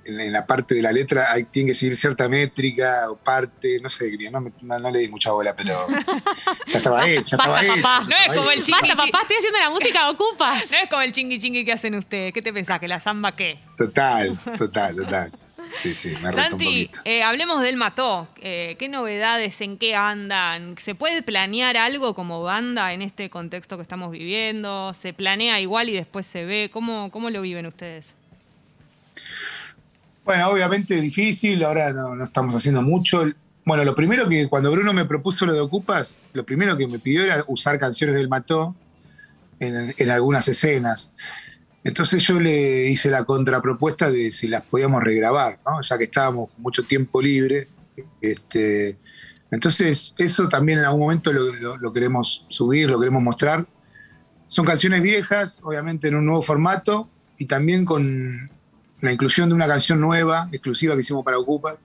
en, 0.04 0.20
en 0.20 0.34
la 0.34 0.46
parte 0.48 0.74
de 0.76 0.82
la 0.82 0.92
letra, 0.92 1.32
hay, 1.32 1.44
tienen 1.44 1.72
que 1.72 1.74
seguir 1.80 1.96
cierta 1.96 2.28
métrica 2.28 3.10
o 3.12 3.16
parte, 3.16 3.80
no 3.82 3.90
sé, 3.90 4.12
no, 4.32 4.42
me- 4.42 4.52
no- 4.62 4.80
no 4.80 4.92
le 4.92 5.00
di 5.00 5.08
mucha 5.10 5.32
bola, 5.32 5.56
pero 5.56 5.88
ya 6.68 6.78
estaba 6.80 7.08
hecho, 7.08 7.38
ya 7.38 7.44
estaba 7.44 7.62
papá. 7.76 8.06
No 8.10 8.16
es 8.18 8.28
como 8.40 8.52
el 8.52 8.62
papá, 8.98 9.20
estoy 9.22 9.38
haciendo 9.38 9.60
la 9.60 9.70
música, 9.70 10.10
ocupas. 10.10 10.72
No 10.72 10.78
es 10.80 10.90
como 10.90 11.02
el 11.04 11.12
chingui 11.12 11.40
chingui 11.40 11.64
que 11.64 11.74
hacen 11.74 11.96
ustedes. 11.96 12.34
¿Qué 12.34 12.42
te 12.42 12.52
pensás? 12.52 12.80
¿Que 12.80 12.88
la 12.88 13.00
samba 13.00 13.36
qué? 13.36 13.60
Total, 13.78 14.38
total, 14.58 14.96
total. 14.96 15.32
Sí, 15.80 15.94
sí, 15.94 16.14
me 16.22 16.32
Santi, 16.34 16.66
poquito. 16.66 17.00
eh, 17.06 17.24
hablemos 17.24 17.62
del 17.62 17.78
Mató. 17.78 18.28
Eh, 18.42 18.76
¿Qué 18.78 18.90
novedades? 18.90 19.62
¿En 19.62 19.78
qué 19.78 19.96
andan? 19.96 20.76
¿Se 20.78 20.96
puede 20.96 21.24
planear 21.24 21.78
algo 21.78 22.14
como 22.14 22.44
banda 22.44 22.94
en 22.94 23.02
este 23.02 23.30
contexto 23.30 23.78
que 23.78 23.82
estamos 23.84 24.12
viviendo? 24.12 24.94
¿Se 24.94 25.14
planea 25.14 25.60
igual 25.60 25.90
y 25.90 25.94
después 25.94 26.26
se 26.26 26.46
ve? 26.46 26.70
¿Cómo, 26.72 27.10
cómo 27.12 27.30
lo 27.30 27.42
viven 27.42 27.66
ustedes? 27.66 28.14
Bueno, 30.24 30.50
obviamente 30.50 31.00
difícil, 31.02 31.64
ahora 31.64 31.92
no, 31.92 32.16
no 32.16 32.24
estamos 32.24 32.54
haciendo 32.56 32.82
mucho. 32.82 33.26
Bueno, 33.66 33.84
lo 33.84 33.96
primero 33.96 34.28
que 34.30 34.48
cuando 34.48 34.72
Bruno 34.72 34.94
me 34.94 35.06
propuso 35.06 35.46
lo 35.46 35.54
de 35.54 35.60
Ocupas, 35.62 36.18
lo 36.34 36.44
primero 36.46 36.78
que 36.78 36.88
me 36.88 37.00
pidió 37.00 37.24
era 37.24 37.44
usar 37.48 37.80
canciones 37.80 38.16
del 38.16 38.28
Mató 38.28 38.76
en, 39.60 39.94
en 39.98 40.10
algunas 40.12 40.48
escenas. 40.48 41.12
Entonces 41.84 42.24
yo 42.24 42.40
le 42.40 42.88
hice 42.90 43.10
la 43.10 43.24
contrapropuesta 43.24 44.12
de 44.12 44.32
si 44.32 44.48
las 44.48 44.62
podíamos 44.64 45.04
regrabar, 45.04 45.60
¿no? 45.66 45.82
ya 45.82 45.98
que 45.98 46.04
estábamos 46.04 46.50
mucho 46.58 46.84
tiempo 46.84 47.22
libre. 47.22 47.68
Este, 48.22 48.98
entonces 49.50 50.14
eso 50.18 50.48
también 50.48 50.80
en 50.80 50.86
algún 50.86 51.02
momento 51.02 51.32
lo, 51.34 51.94
queremos 51.94 52.46
subir, 52.50 52.90
lo 52.90 53.00
queremos 53.00 53.24
mostrar. 53.24 53.66
Son 54.48 54.66
canciones 54.66 55.02
viejas, 55.02 55.60
obviamente 55.64 56.08
en 56.08 56.16
un 56.16 56.26
nuevo 56.26 56.44
formato 56.44 57.10
y 57.38 57.46
también 57.46 57.84
con 57.84 58.50
la 59.00 59.12
inclusión 59.12 59.50
de 59.50 59.56
una 59.56 59.68
canción 59.68 60.00
nueva, 60.00 60.50
exclusiva 60.52 60.94
que 60.94 61.00
hicimos 61.00 61.26
para 61.26 61.40
Ocupas. 61.40 61.82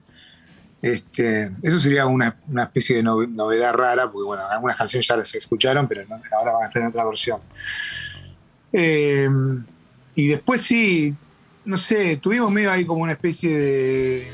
Este, 0.79 1.51
eso 1.63 1.79
sería 1.79 2.05
una, 2.05 2.37
especie 2.61 2.97
de 2.97 3.03
nove- 3.03 3.29
novedad 3.29 3.73
rara, 3.73 4.11
porque 4.11 4.25
bueno, 4.27 4.47
algunas 4.47 4.77
canciones 4.77 5.07
ya 5.07 5.17
las 5.17 5.33
escucharon, 5.33 5.87
pero 5.87 6.03
ahora 6.37 6.51
van 6.51 6.63
a 6.63 6.67
estar 6.67 6.83
en 6.83 6.89
otra 6.89 7.03
versión. 7.03 7.41
Eh, 8.71 9.27
y 10.17 10.27
después 10.27 10.61
sí, 10.63 11.13
no 11.63 11.77
sé, 11.77 12.17
tuvimos 12.17 12.51
medio 12.51 12.71
ahí 12.71 12.85
como 12.85 13.03
una 13.03 13.11
especie 13.11 13.55
de, 13.57 14.27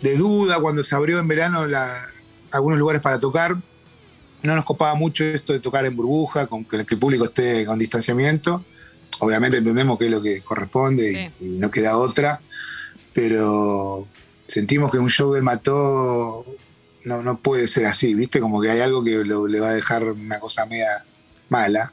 de 0.00 0.16
duda 0.16 0.60
cuando 0.60 0.82
se 0.84 0.94
abrió 0.94 1.18
en 1.18 1.26
verano 1.26 1.66
la- 1.66 2.06
algunos 2.52 2.78
lugares 2.78 3.02
para 3.02 3.18
tocar. 3.18 3.56
No 4.42 4.54
nos 4.56 4.64
copaba 4.64 4.94
mucho 4.94 5.24
esto 5.24 5.52
de 5.52 5.58
tocar 5.60 5.84
en 5.86 5.96
burbuja, 5.96 6.46
con 6.46 6.64
que, 6.64 6.76
el 6.76 6.98
público 6.98 7.24
esté 7.24 7.64
con 7.66 7.78
distanciamiento. 7.78 8.64
Obviamente 9.18 9.58
entendemos 9.58 9.98
que 9.98 10.04
es 10.06 10.10
lo 10.10 10.22
que 10.22 10.40
corresponde 10.42 11.32
y- 11.40 11.58
no 11.58 11.70
queda 11.70 11.96
otra, 11.98 12.40
pero 13.12 14.06
sentimos 14.46 14.90
que 14.90 14.98
un 14.98 15.10
show 15.10 15.32
del 15.32 15.42
Mató 15.42 16.44
no, 17.04 17.22
no 17.22 17.38
puede 17.40 17.66
ser 17.66 17.86
así, 17.86 18.14
¿viste? 18.14 18.38
Como 18.40 18.60
que 18.60 18.70
hay 18.70 18.80
algo 18.80 19.02
que 19.02 19.24
lo- 19.24 19.46
le 19.48 19.58
va 19.58 19.70
a 19.70 19.74
dejar 19.74 20.04
una 20.04 20.38
cosa 20.38 20.64
media 20.66 21.04
mala. 21.48 21.92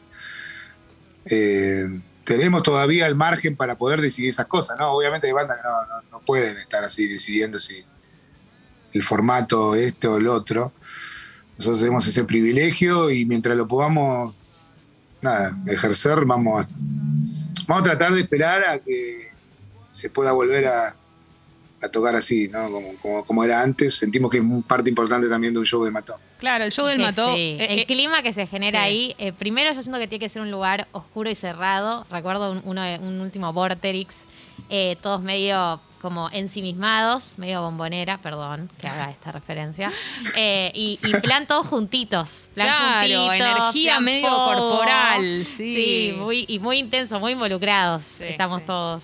Eh, 1.25 1.87
tenemos 2.29 2.61
todavía 2.61 3.07
el 3.07 3.15
margen 3.15 3.55
para 3.55 3.75
poder 3.75 4.01
decidir 4.01 4.29
esas 4.29 4.45
cosas, 4.45 4.77
¿no? 4.77 4.91
Obviamente 4.91 5.25
hay 5.25 5.33
bandas 5.33 5.57
que 5.57 5.63
no, 5.63 6.01
no- 6.11 6.19
pueden 6.19 6.57
estar 6.57 6.83
así 6.83 7.07
decidiendo 7.07 7.57
si 7.57 7.83
el 8.93 9.01
formato 9.01 9.73
este 9.73 10.07
o 10.07 10.17
el 10.17 10.27
otro. 10.27 10.71
Nosotros 11.57 11.79
tenemos 11.79 12.05
ese 12.05 12.23
privilegio 12.25 13.09
y 13.09 13.25
mientras 13.25 13.57
lo 13.57 13.67
podamos, 13.67 14.35
nada, 15.23 15.57
ejercer, 15.65 16.23
vamos 16.23 16.63
a, 16.63 16.69
vamos 17.67 17.81
a 17.81 17.83
tratar 17.83 18.13
de 18.13 18.19
esperar 18.21 18.63
a 18.63 18.77
que 18.77 19.31
se 19.91 20.11
pueda 20.11 20.31
volver 20.31 20.67
a, 20.67 20.95
a 21.81 21.89
tocar 21.89 22.15
así, 22.15 22.47
¿no? 22.47 22.69
Como, 22.71 22.95
como, 22.97 23.25
como 23.25 23.43
era 23.43 23.59
antes. 23.63 23.95
Sentimos 23.95 24.29
que 24.29 24.37
es 24.37 24.43
parte 24.67 24.87
importante 24.87 25.27
también 25.27 25.51
de 25.51 25.59
un 25.61 25.65
show 25.65 25.83
de 25.83 25.89
Mató. 25.89 26.15
Claro, 26.39 26.63
el 26.63 26.71
show 26.71 26.85
del 26.85 26.99
Mató. 26.99 27.33
sí. 27.35 27.57
eh, 27.59 27.67
el 27.69 27.79
eh, 27.79 27.85
clima 27.85 28.21
que 28.23 28.33
se 28.33 28.47
genera 28.47 28.79
sí. 28.79 28.85
ahí, 28.85 29.15
eh, 29.19 29.33
primero 29.33 29.73
yo 29.73 29.83
siento 29.83 29.99
que 29.99 30.07
tiene 30.07 30.23
que 30.23 30.29
ser 30.29 30.41
un 30.41 30.49
lugar 30.49 30.87
oscuro 30.93 31.29
y 31.29 31.35
cerrado. 31.35 32.07
Recuerdo 32.09 32.51
un, 32.51 32.61
uno 32.63 32.81
un 33.01 33.21
último 33.21 33.51
Vorterix, 33.53 34.23
todos 35.01 35.21
medio 35.21 35.81
como 36.01 36.29
ensimismados, 36.31 37.37
medio 37.37 37.61
bombonera, 37.61 38.19
perdón 38.19 38.69
que 38.79 38.87
haga 38.87 39.11
esta 39.11 39.31
referencia. 39.31 39.91
Y, 40.73 40.99
y 41.03 41.13
plan 41.19 41.45
todos 41.45 41.67
juntitos. 41.67 42.49
Plan 42.53 42.67
Claro, 42.67 43.27
juntitos, 43.27 43.35
energía 43.35 43.91
plan 43.93 44.03
medio 44.03 44.29
corporal, 44.29 45.45
sí. 45.45 46.13
muy, 46.17 46.45
y 46.47 46.59
muy 46.59 46.77
intenso, 46.77 47.19
muy 47.19 47.33
involucrados. 47.33 48.03
Sí, 48.03 48.23
estamos 48.25 48.61
sí. 48.61 48.65
todos. 48.67 49.03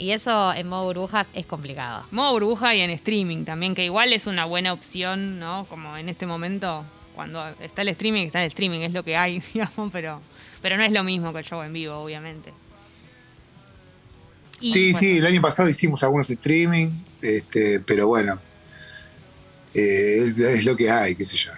Y 0.00 0.12
eso 0.12 0.54
en 0.54 0.66
modo 0.66 0.84
burbujas 0.84 1.28
es 1.34 1.44
complicado. 1.44 2.06
Modo 2.10 2.32
burbuja 2.32 2.74
y 2.74 2.80
en 2.80 2.88
streaming 2.88 3.44
también, 3.44 3.74
que 3.74 3.84
igual 3.84 4.14
es 4.14 4.26
una 4.26 4.46
buena 4.46 4.72
opción, 4.72 5.38
¿no? 5.38 5.66
Como 5.68 5.94
en 5.98 6.08
este 6.08 6.26
momento, 6.26 6.86
cuando 7.14 7.46
está 7.60 7.82
el 7.82 7.88
streaming, 7.90 8.24
está 8.24 8.42
el 8.42 8.48
streaming, 8.48 8.80
es 8.80 8.92
lo 8.94 9.04
que 9.04 9.18
hay, 9.18 9.42
digamos, 9.52 9.92
pero, 9.92 10.22
pero 10.62 10.78
no 10.78 10.84
es 10.84 10.92
lo 10.92 11.04
mismo 11.04 11.34
que 11.34 11.40
el 11.40 11.44
show 11.44 11.62
en 11.62 11.74
vivo, 11.74 11.96
obviamente. 11.96 12.54
Y, 14.58 14.72
sí, 14.72 14.84
bueno, 14.84 14.98
sí, 14.98 15.18
el 15.18 15.26
año 15.26 15.42
pasado 15.42 15.68
hicimos 15.68 16.02
algunos 16.02 16.30
streaming, 16.30 16.88
este, 17.20 17.80
pero 17.80 18.06
bueno, 18.06 18.40
eh, 19.74 20.32
es, 20.34 20.38
es 20.38 20.64
lo 20.64 20.78
que 20.78 20.90
hay, 20.90 21.14
qué 21.14 21.26
sé 21.26 21.36
yo, 21.36 21.52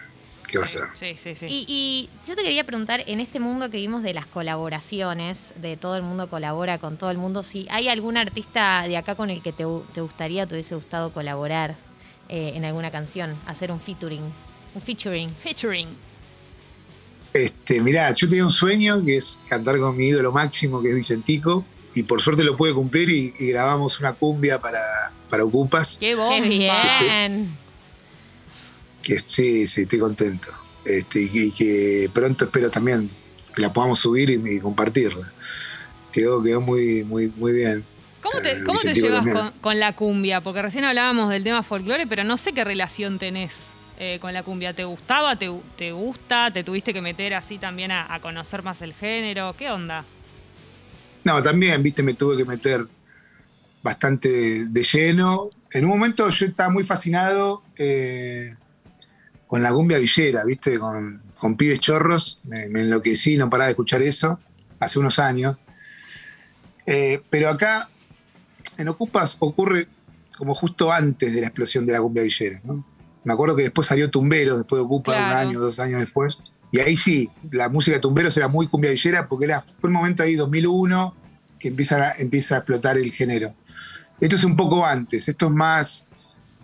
qué 0.52 0.58
va 0.58 0.64
a 0.64 0.68
ser. 0.68 0.82
Sí, 0.94 1.16
sí, 1.20 1.34
sí. 1.34 1.46
Y, 1.46 1.64
y 1.66 2.10
yo 2.26 2.36
te 2.36 2.42
quería 2.42 2.64
preguntar, 2.64 3.02
en 3.06 3.20
este 3.20 3.40
mundo 3.40 3.70
que 3.70 3.78
vimos 3.78 4.02
de 4.02 4.12
las 4.12 4.26
colaboraciones, 4.26 5.54
de 5.60 5.78
todo 5.78 5.96
el 5.96 6.02
mundo 6.02 6.28
colabora 6.28 6.78
con 6.78 6.98
todo 6.98 7.10
el 7.10 7.16
mundo, 7.16 7.42
si 7.42 7.66
hay 7.70 7.88
algún 7.88 8.18
artista 8.18 8.84
de 8.86 8.98
acá 8.98 9.14
con 9.14 9.30
el 9.30 9.42
que 9.42 9.52
te, 9.52 9.64
te 9.94 10.00
gustaría, 10.02 10.46
te 10.46 10.54
hubiese 10.54 10.74
gustado 10.74 11.10
colaborar 11.10 11.74
eh, 12.28 12.52
en 12.54 12.66
alguna 12.66 12.90
canción, 12.90 13.34
hacer 13.46 13.72
un 13.72 13.80
featuring. 13.80 14.22
Un 14.74 14.82
featuring. 14.82 15.34
Featuring. 15.42 15.88
Este, 17.32 17.80
mirá, 17.80 18.12
yo 18.12 18.28
tenía 18.28 18.44
un 18.44 18.50
sueño 18.50 19.02
que 19.02 19.16
es 19.16 19.40
cantar 19.48 19.78
con 19.78 19.96
mi 19.96 20.08
ídolo 20.08 20.32
máximo, 20.32 20.82
que 20.82 20.90
es 20.90 20.94
Vicentico, 20.94 21.64
y 21.94 22.02
por 22.02 22.20
suerte 22.20 22.44
lo 22.44 22.58
pude 22.58 22.74
cumplir 22.74 23.08
y, 23.08 23.32
y 23.40 23.48
grabamos 23.48 23.98
una 24.00 24.12
cumbia 24.12 24.60
para, 24.60 25.12
para 25.30 25.44
Ocupas, 25.44 25.96
¡Qué 25.98 26.14
bomba! 26.14 26.36
¡Qué 26.36 26.48
bien! 26.48 27.61
Que 29.02 29.20
sí, 29.26 29.66
sí, 29.66 29.82
estoy 29.82 29.98
contento. 29.98 30.48
Este, 30.84 31.22
y, 31.22 31.28
que- 31.30 31.44
y 31.46 31.50
que 31.52 32.10
pronto 32.12 32.44
espero 32.46 32.70
también 32.70 33.10
que 33.54 33.62
la 33.62 33.72
podamos 33.72 33.98
subir 33.98 34.30
y, 34.30 34.56
y 34.56 34.60
compartirla. 34.60 35.32
Quedó, 36.12 36.42
quedó 36.42 36.60
muy, 36.60 37.04
muy, 37.04 37.28
muy 37.36 37.52
bien. 37.52 37.84
¿Cómo 38.22 38.40
te, 38.40 38.52
Eh, 38.52 38.64
cómo 38.64 38.78
te 38.80 38.94
llevas 38.94 39.26
con, 39.32 39.50
con 39.60 39.78
la 39.80 39.94
cumbia? 39.96 40.40
Porque 40.40 40.62
recién 40.62 40.84
hablábamos 40.84 41.30
del 41.30 41.42
tema 41.44 41.62
folclore, 41.62 42.06
pero 42.06 42.24
no 42.24 42.38
sé 42.38 42.52
qué 42.52 42.64
relación 42.64 43.18
tenés 43.18 43.68
eh, 43.98 44.18
con 44.20 44.32
la 44.32 44.42
cumbia. 44.42 44.74
¿Te 44.74 44.84
gustaba? 44.84 45.36
¿Te, 45.38 45.50
te 45.76 45.92
gusta? 45.92 46.50
¿Te 46.52 46.62
tuviste 46.64 46.92
que 46.92 47.00
meter 47.02 47.34
así 47.34 47.58
también 47.58 47.90
a, 47.90 48.12
a 48.12 48.20
conocer 48.20 48.62
más 48.62 48.80
el 48.82 48.94
género? 48.94 49.54
¿Qué 49.58 49.70
onda? 49.70 50.04
No, 51.24 51.42
también, 51.42 51.82
viste, 51.82 52.02
me 52.02 52.14
tuve 52.14 52.36
que 52.36 52.44
meter 52.44 52.86
bastante 53.82 54.28
de, 54.28 54.66
de 54.68 54.82
lleno. 54.84 55.50
En 55.72 55.84
un 55.84 55.90
momento 55.90 56.28
yo 56.28 56.46
estaba 56.46 56.68
muy 56.70 56.84
fascinado 56.84 57.62
eh, 57.76 58.54
con 59.52 59.62
la 59.62 59.70
cumbia 59.70 59.98
villera, 59.98 60.46
viste, 60.46 60.78
con, 60.78 61.24
con 61.36 61.58
pibes 61.58 61.78
chorros. 61.78 62.40
Me, 62.44 62.70
me 62.70 62.80
enloquecí, 62.80 63.36
no 63.36 63.50
paraba 63.50 63.66
de 63.66 63.72
escuchar 63.72 64.00
eso 64.00 64.40
hace 64.80 64.98
unos 64.98 65.18
años. 65.18 65.60
Eh, 66.86 67.20
pero 67.28 67.50
acá, 67.50 67.86
en 68.78 68.88
Ocupas, 68.88 69.36
ocurre 69.40 69.88
como 70.38 70.54
justo 70.54 70.90
antes 70.90 71.34
de 71.34 71.42
la 71.42 71.48
explosión 71.48 71.84
de 71.84 71.92
la 71.92 72.00
cumbia 72.00 72.22
villera. 72.22 72.62
¿no? 72.64 72.82
Me 73.24 73.34
acuerdo 73.34 73.54
que 73.54 73.64
después 73.64 73.86
salió 73.86 74.10
Tumberos, 74.10 74.56
después 74.56 74.80
de 74.80 74.86
Ocupa, 74.86 75.12
Claro. 75.12 75.26
un 75.26 75.32
año, 75.48 75.60
dos 75.60 75.78
años 75.80 76.00
después. 76.00 76.38
Y 76.70 76.78
ahí 76.78 76.96
sí, 76.96 77.28
la 77.50 77.68
música 77.68 77.98
de 77.98 78.00
Tumberos 78.00 78.34
era 78.38 78.48
muy 78.48 78.68
cumbia 78.68 78.90
villera 78.90 79.28
porque 79.28 79.44
era, 79.44 79.60
fue 79.76 79.90
el 79.90 79.94
momento 79.94 80.22
ahí, 80.22 80.34
2001, 80.34 81.14
que 81.58 81.68
empieza 81.68 82.02
a, 82.02 82.12
empieza 82.12 82.54
a 82.54 82.58
explotar 82.60 82.96
el 82.96 83.12
género. 83.12 83.54
Esto 84.18 84.34
es 84.34 84.44
un 84.44 84.56
poco 84.56 84.86
antes, 84.86 85.28
esto 85.28 85.48
es 85.48 85.52
más 85.52 86.06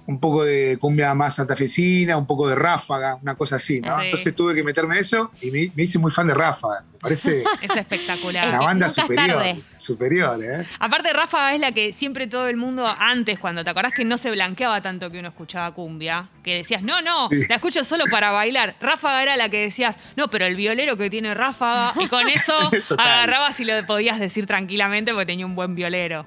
un 0.08 0.18
poco 0.18 0.42
de 0.42 0.78
cumbia 0.80 1.12
más 1.14 1.34
santafesina, 1.34 2.16
un 2.16 2.26
poco 2.26 2.48
de 2.48 2.54
ráfaga, 2.54 3.16
una 3.20 3.34
cosa 3.34 3.56
así, 3.56 3.78
¿no? 3.82 3.94
Sí. 3.98 4.04
Entonces 4.04 4.34
tuve 4.34 4.54
que 4.54 4.64
meterme 4.64 4.94
en 4.94 5.00
eso 5.02 5.30
y 5.42 5.50
me, 5.50 5.70
me 5.74 5.82
hice 5.82 5.98
muy 5.98 6.10
fan 6.10 6.26
de 6.28 6.32
ráfaga. 6.32 6.82
Me 6.94 6.98
parece 6.98 7.44
Es 7.62 7.76
espectacular. 7.76 8.48
una 8.48 8.58
banda 8.60 8.86
Nunca 8.88 9.02
superior. 9.02 9.42
Superior, 9.76 10.42
¿eh? 10.42 10.66
Aparte, 10.78 11.12
Rafa 11.12 11.54
es 11.54 11.60
la 11.60 11.72
que 11.72 11.92
siempre 11.92 12.26
todo 12.26 12.48
el 12.48 12.56
mundo 12.56 12.86
antes, 12.98 13.38
cuando 13.38 13.62
te 13.62 13.68
acordás 13.68 13.92
que 13.92 14.06
no 14.06 14.16
se 14.16 14.30
blanqueaba 14.30 14.80
tanto 14.80 15.10
que 15.10 15.18
uno 15.18 15.28
escuchaba 15.28 15.74
cumbia, 15.74 16.30
que 16.42 16.54
decías, 16.56 16.82
no, 16.82 17.02
no, 17.02 17.28
Sí. 17.28 17.42
la 17.46 17.56
escucho 17.56 17.84
solo 17.84 18.04
para 18.10 18.30
bailar. 18.30 18.76
Ráfaga 18.80 19.22
era 19.22 19.36
la 19.36 19.50
que 19.50 19.60
decías, 19.60 19.96
no, 20.16 20.28
pero 20.30 20.46
el 20.46 20.56
violero 20.56 20.96
que 20.96 21.10
tiene 21.10 21.34
Ráfaga, 21.34 21.92
y 22.02 22.08
con 22.08 22.28
eso 22.30 22.54
agarrabas 22.98 23.60
y 23.60 23.66
lo 23.66 23.84
podías 23.84 24.18
decir 24.18 24.46
tranquilamente 24.46 25.12
porque 25.12 25.26
tenía 25.26 25.44
un 25.44 25.54
buen 25.54 25.74
violero. 25.74 26.26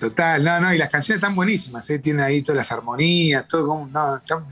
Total, 0.00 0.42
no, 0.42 0.60
no, 0.60 0.72
y 0.74 0.78
las 0.78 0.88
canciones 0.88 1.18
están 1.22 1.36
buenísimas, 1.36 1.88
¿eh? 1.90 1.98
Tienen 1.98 2.22
ahí 2.24 2.40
todas 2.42 2.56
las 2.56 2.72
armonías, 2.72 3.46
todo 3.46 3.66
como. 3.66 3.86
No, 3.86 4.16
está- 4.16 4.42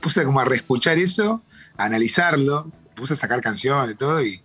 puse 0.00 0.24
como 0.24 0.40
a 0.40 0.44
reescuchar 0.44 0.98
eso, 0.98 1.42
a 1.76 1.84
analizarlo, 1.84 2.72
puse 2.96 3.12
a 3.12 3.16
sacar 3.16 3.40
canciones 3.42 3.92
y 3.94 3.96
todo, 3.96 4.20
y 4.24 4.40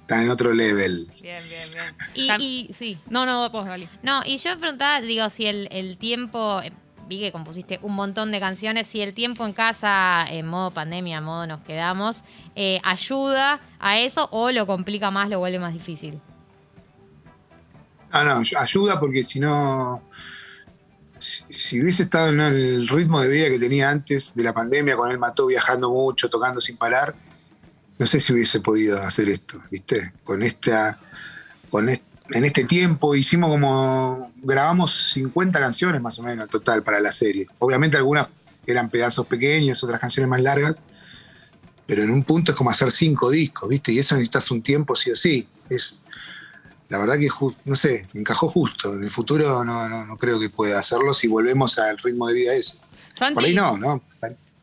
están 0.00 0.22
en 0.24 0.30
otro 0.30 0.52
level. 0.52 1.06
Bien, 1.22 1.38
bien, 1.48 1.68
bien. 1.72 2.38
Y, 2.40 2.66
y- 2.68 2.72
sí. 2.72 2.98
No, 3.08 3.24
no, 3.24 3.48
vos, 3.50 3.64
Gali. 3.64 3.88
No, 4.02 4.20
y 4.26 4.36
yo 4.38 4.50
me 4.50 4.56
preguntaba, 4.56 5.00
digo, 5.00 5.30
si 5.30 5.46
el, 5.46 5.68
el 5.70 5.96
tiempo, 5.96 6.60
eh, 6.62 6.72
vi 7.08 7.20
que 7.20 7.30
compusiste 7.32 7.78
un 7.82 7.94
montón 7.94 8.32
de 8.32 8.40
canciones, 8.40 8.86
si 8.88 9.00
el 9.00 9.14
tiempo 9.14 9.46
en 9.46 9.52
casa, 9.52 10.26
en 10.28 10.46
modo 10.46 10.72
pandemia, 10.72 11.18
en 11.18 11.24
modo 11.24 11.46
nos 11.46 11.60
quedamos, 11.62 12.24
eh, 12.56 12.80
ayuda 12.84 13.60
a 13.78 13.98
eso 14.00 14.28
o 14.32 14.50
lo 14.50 14.66
complica 14.66 15.10
más, 15.12 15.30
lo 15.30 15.38
vuelve 15.38 15.58
más 15.60 15.72
difícil. 15.72 16.20
No, 18.12 18.24
no, 18.24 18.42
ayuda 18.58 19.00
porque 19.00 19.24
si 19.24 19.40
no. 19.40 20.02
Si, 21.18 21.80
hubiese 21.80 22.02
estado 22.04 22.30
en 22.30 22.40
el 22.40 22.88
ritmo 22.88 23.20
de 23.20 23.28
vida 23.28 23.48
que 23.48 23.58
tenía 23.58 23.90
antes 23.90 24.34
de 24.34 24.42
la 24.42 24.52
pandemia, 24.52 24.96
con 24.96 25.10
él 25.10 25.18
mató 25.18 25.46
viajando 25.46 25.88
mucho, 25.90 26.28
tocando 26.28 26.60
sin 26.60 26.76
parar, 26.76 27.14
no 27.96 28.06
sé 28.06 28.18
si 28.18 28.32
hubiese 28.32 28.60
podido 28.60 29.00
hacer 29.00 29.28
esto, 29.28 29.62
¿viste? 29.70 30.12
Con 30.24 30.42
esta. 30.42 30.98
Con 31.70 31.88
en 31.88 32.44
este 32.44 32.64
tiempo 32.64 33.14
hicimos 33.14 33.50
como. 33.50 34.32
grabamos 34.42 35.12
50 35.12 35.58
canciones 35.58 36.02
más 36.02 36.18
o 36.18 36.22
menos 36.22 36.48
total 36.50 36.82
para 36.82 37.00
la 37.00 37.12
serie. 37.12 37.46
Obviamente 37.58 37.96
algunas 37.96 38.26
eran 38.66 38.90
pedazos 38.90 39.26
pequeños, 39.26 39.82
otras 39.82 40.00
canciones 40.00 40.28
más 40.28 40.42
largas, 40.42 40.82
pero 41.86 42.02
en 42.02 42.10
un 42.10 42.24
punto 42.24 42.52
es 42.52 42.58
como 42.58 42.70
hacer 42.70 42.90
cinco 42.92 43.30
discos, 43.30 43.68
¿viste? 43.68 43.92
Y 43.92 43.98
eso 43.98 44.14
necesitas 44.14 44.50
un 44.50 44.62
tiempo 44.62 44.96
sí 44.96 45.10
o 45.10 45.16
sí. 45.16 45.46
Es, 45.68 46.04
la 46.92 46.98
verdad 46.98 47.18
que, 47.18 47.28
no 47.64 47.74
sé, 47.74 48.06
encajó 48.12 48.50
justo. 48.50 48.92
En 48.94 49.02
el 49.02 49.08
futuro 49.10 49.64
no, 49.64 49.88
no, 49.88 50.04
no 50.04 50.16
creo 50.18 50.38
que 50.38 50.50
pueda 50.50 50.78
hacerlo 50.78 51.14
si 51.14 51.26
volvemos 51.26 51.78
al 51.78 51.96
ritmo 51.96 52.28
de 52.28 52.34
vida 52.34 52.52
ese. 52.54 52.76
Santi, 53.14 53.34
Por 53.34 53.44
ahí 53.44 53.54
no, 53.54 53.78
¿no? 53.78 54.02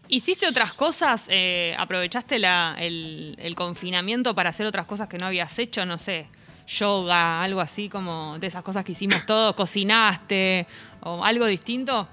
¿Hiciste 0.07 0.47
otras 0.47 0.73
cosas? 0.73 1.25
Eh, 1.29 1.75
¿Aprovechaste 1.79 2.37
la- 2.37 2.75
el, 2.79 3.35
el 3.39 3.55
confinamiento 3.55 4.35
para 4.35 4.51
hacer 4.51 4.67
otras 4.67 4.85
cosas 4.85 5.07
que 5.07 5.17
no 5.17 5.25
habías 5.25 5.57
hecho? 5.57 5.87
No 5.87 5.97
sé, 5.97 6.27
yoga, 6.67 7.41
algo 7.41 7.61
así 7.61 7.89
como 7.89 8.37
de 8.37 8.45
esas 8.45 8.61
cosas 8.61 8.85
que 8.85 8.91
hicimos 8.91 9.25
todos, 9.25 9.55
cocinaste 9.55 10.67
o 11.01 11.25
algo 11.25 11.47
distinto. 11.47 12.07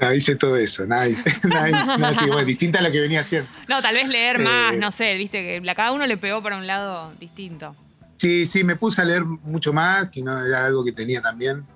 No, 0.00 0.12
hice 0.14 0.34
todo 0.36 0.56
eso, 0.56 0.86
nada, 0.86 1.06
nada, 1.44 1.70
nada 1.98 2.08
así, 2.08 2.26
bueno, 2.26 2.44
distinta 2.46 2.78
a 2.78 2.82
lo 2.82 2.90
que 2.90 3.00
venía 3.00 3.20
haciendo. 3.20 3.50
No, 3.68 3.80
tal 3.82 3.94
vez 3.94 4.08
leer 4.08 4.38
más, 4.38 4.74
Eh, 4.74 4.78
no 4.78 4.90
sé, 4.92 5.14
viste 5.16 5.42
que 5.42 5.60
la- 5.60 5.74
cada 5.74 5.92
uno 5.92 6.06
le 6.06 6.16
pegó 6.16 6.42
para 6.42 6.56
un 6.56 6.66
lado 6.66 7.12
distinto. 7.20 7.76
Sí, 8.16 8.46
sí, 8.46 8.64
me 8.64 8.76
puse 8.76 9.02
a 9.02 9.04
leer 9.04 9.24
mucho 9.24 9.72
más, 9.72 10.08
que 10.08 10.22
no 10.22 10.44
era 10.44 10.66
algo 10.66 10.84
que 10.84 10.92
tenía 10.92 11.20
también 11.20 11.66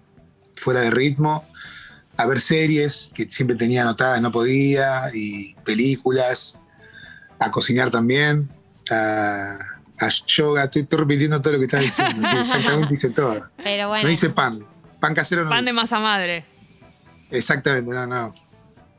fuera 0.56 0.80
de 0.80 0.90
ritmo, 0.90 1.46
a 2.16 2.26
ver 2.26 2.40
series 2.40 3.10
que 3.14 3.28
siempre 3.30 3.56
tenía 3.56 3.82
anotadas, 3.82 4.20
no 4.20 4.30
podía, 4.32 5.02
y 5.14 5.54
películas, 5.64 6.58
a 7.38 7.50
cocinar 7.50 7.90
también, 7.90 8.48
a, 8.90 9.56
a 10.00 10.08
yoga, 10.26 10.64
estoy, 10.64 10.82
estoy 10.82 10.98
repitiendo 10.98 11.40
todo 11.40 11.52
lo 11.54 11.58
que 11.60 11.64
estás 11.66 11.82
diciendo, 11.82 12.26
sí, 12.28 12.36
exactamente 12.36 12.94
hice 12.94 13.10
todo. 13.10 13.48
Pero 13.62 13.88
bueno, 13.88 14.04
No 14.06 14.10
hice 14.12 14.30
pan, 14.30 14.64
pan 15.00 15.14
casero 15.14 15.44
no 15.44 15.50
Pan 15.50 15.64
de 15.64 15.70
hice. 15.70 15.80
masa 15.80 16.00
madre. 16.00 16.44
Exactamente, 17.30 17.90
no, 17.92 18.06
no, 18.06 18.34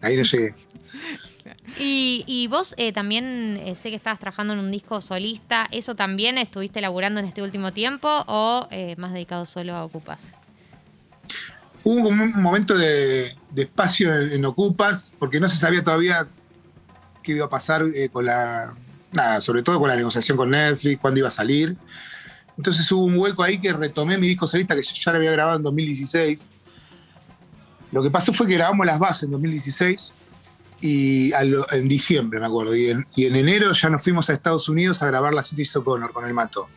ahí 0.01 0.15
no 0.15 0.23
llegué. 0.23 0.53
Y, 1.77 2.47
vos 2.49 2.73
eh, 2.77 2.93
también 2.93 3.57
eh, 3.63 3.75
sé 3.75 3.89
que 3.89 3.95
estabas 3.95 4.19
trabajando 4.19 4.53
en 4.53 4.59
un 4.59 4.71
disco 4.71 5.01
solista, 5.01 5.67
¿eso 5.71 5.95
también 5.95 6.37
estuviste 6.37 6.81
laburando 6.81 7.19
en 7.19 7.25
este 7.25 7.41
último 7.41 7.73
tiempo 7.73 8.07
o 8.27 8.67
eh, 8.71 8.95
más 8.97 9.13
dedicado 9.13 9.45
solo 9.45 9.75
a 9.75 9.83
Ocupas? 9.83 10.33
Hubo 11.83 12.09
un 12.09 12.41
momento 12.41 12.77
de, 12.77 13.35
espacio 13.55 14.15
en, 14.15 14.45
Ocupas, 14.45 15.11
porque 15.17 15.39
no 15.39 15.47
se 15.47 15.55
sabía 15.55 15.83
todavía 15.83 16.27
qué 17.23 17.33
iba 17.33 17.45
a 17.45 17.49
pasar 17.49 17.85
con 18.11 18.25
la. 18.25 18.75
Nada, 19.11 19.41
sobre 19.41 19.63
todo 19.63 19.79
con 19.79 19.89
la 19.89 19.95
negociación 19.95 20.37
con 20.37 20.51
Netflix, 20.51 21.01
cuándo 21.01 21.19
iba 21.19 21.29
a 21.29 21.31
salir. 21.31 21.75
Entonces 22.55 22.91
hubo 22.91 23.05
un 23.05 23.17
hueco 23.17 23.41
ahí 23.41 23.59
que 23.59 23.73
retomé 23.73 24.17
mi 24.17 24.27
disco 24.27 24.45
solista, 24.45 24.75
que 24.75 24.83
yo 24.83 24.93
ya 24.93 25.11
lo 25.11 25.17
había 25.17 25.31
grabado 25.31 25.57
en 25.57 25.63
2016. 25.63 26.51
Lo 27.91 28.03
que 28.03 28.11
pasó 28.11 28.33
fue 28.33 28.45
que 28.45 28.53
grabamos 28.53 28.85
las 28.85 28.99
bases 28.99 29.23
en 29.23 29.31
2016 29.31 30.13
y 30.81 31.31
en 31.33 31.87
diciembre, 31.87 32.39
me 32.39 32.45
acuerdo. 32.45 32.75
Y 32.75 32.89
en, 32.89 33.05
y 33.15 33.25
en 33.25 33.35
enero 33.35 33.71
ya 33.73 33.89
nos 33.89 34.03
fuimos 34.03 34.29
a 34.29 34.33
Estados 34.33 34.69
Unidos 34.69 35.01
a 35.03 35.07
grabar 35.07 35.33
la 35.33 35.43
City 35.43 35.63
O'Connor 35.75 36.11
con 36.13 36.25
el 36.25 36.33
Mató. 36.33 36.67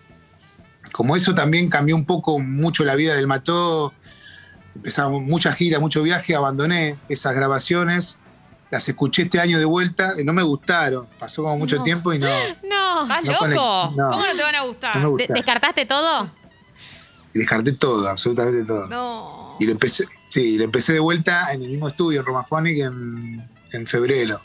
Como 0.93 1.17
eso 1.17 1.35
también 1.35 1.69
cambió 1.69 1.97
un 1.97 2.05
poco, 2.05 2.39
mucho 2.39 2.85
la 2.85 2.95
vida 2.95 3.15
del 3.15 3.27
Mató, 3.27 3.93
empezamos 4.75 5.23
muchas 5.23 5.57
giras, 5.57 5.81
mucho 5.81 6.03
viaje, 6.03 6.35
abandoné 6.35 6.99
esas 7.09 7.35
grabaciones, 7.35 8.17
las 8.71 8.89
escuché 8.89 9.23
este 9.23 9.39
año 9.41 9.59
de 9.59 9.65
vuelta 9.65 10.15
y 10.21 10.25
no 10.25 10.33
me 10.33 10.43
gustaron. 10.43 11.07
Pasó 11.19 11.43
como 11.43 11.59
mucho 11.59 11.77
No. 11.77 11.83
tiempo 11.83 12.13
y 12.13 12.19
no, 12.19 12.27
No. 12.69 13.03
¿Estás 13.05 13.25
No 13.25 13.33
loco? 13.49 13.95
no. 13.97 14.11
¿Cómo 14.11 14.27
no 14.27 14.37
te 14.37 14.43
van 14.43 14.55
a 14.55 14.63
gustar? 14.65 14.97
no 14.97 15.01
me 15.01 15.07
¿De- 15.07 15.11
gustaron. 15.13 15.35
¿Descartaste 15.35 15.87
todo? 15.87 16.31
Y 17.35 17.39
descarté 17.39 17.73
todo, 17.73 18.09
absolutamente 18.09 18.65
todo. 18.65 18.87
No. 18.89 19.57
Y 19.61 19.65
lo 19.67 19.73
empecé, 19.73 20.05
sí, 20.29 20.59
lo 20.59 20.65
empecé 20.65 20.93
de 20.95 21.01
vuelta 21.01 21.53
en 21.53 21.63
el 21.63 21.71
mismo 21.71 21.89
estudio, 21.89 22.21
en 22.21 22.27
Romaphonic, 22.27 22.79
en, 22.81 23.49
en 23.73 23.87
febrero. 23.87 24.41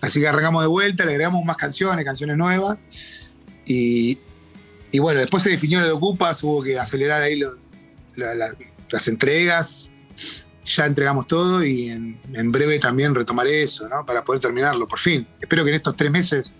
Así 0.00 0.20
que 0.20 0.28
arrancamos 0.28 0.62
de 0.62 0.68
vuelta, 0.68 1.04
le 1.04 1.12
agregamos 1.12 1.44
más 1.44 1.56
canciones, 1.56 2.04
canciones 2.04 2.36
nuevas. 2.36 2.78
Y, 3.66 4.18
y 4.90 4.98
bueno, 4.98 5.20
después 5.20 5.42
se 5.42 5.50
definió 5.50 5.80
lo 5.80 5.86
de 5.86 5.92
Ocupas, 5.92 6.42
hubo 6.42 6.62
que 6.62 6.78
acelerar 6.78 7.22
ahí 7.22 7.40
las 8.16 9.08
entregas. 9.08 9.90
Ya 10.64 10.86
entregamos 10.86 11.26
todo 11.26 11.64
y 11.64 11.88
en, 11.88 12.20
en 12.32 12.52
breve 12.52 12.78
también 12.78 13.14
retomaré 13.14 13.62
eso, 13.62 13.88
¿no? 13.88 14.06
Para 14.06 14.24
poder 14.24 14.40
terminarlo, 14.40 14.86
por 14.86 14.98
fin. 14.98 15.26
Espero 15.40 15.64
que 15.64 15.70
en 15.70 15.76
estos 15.76 15.96
tres 15.96 16.10
meses 16.10 16.54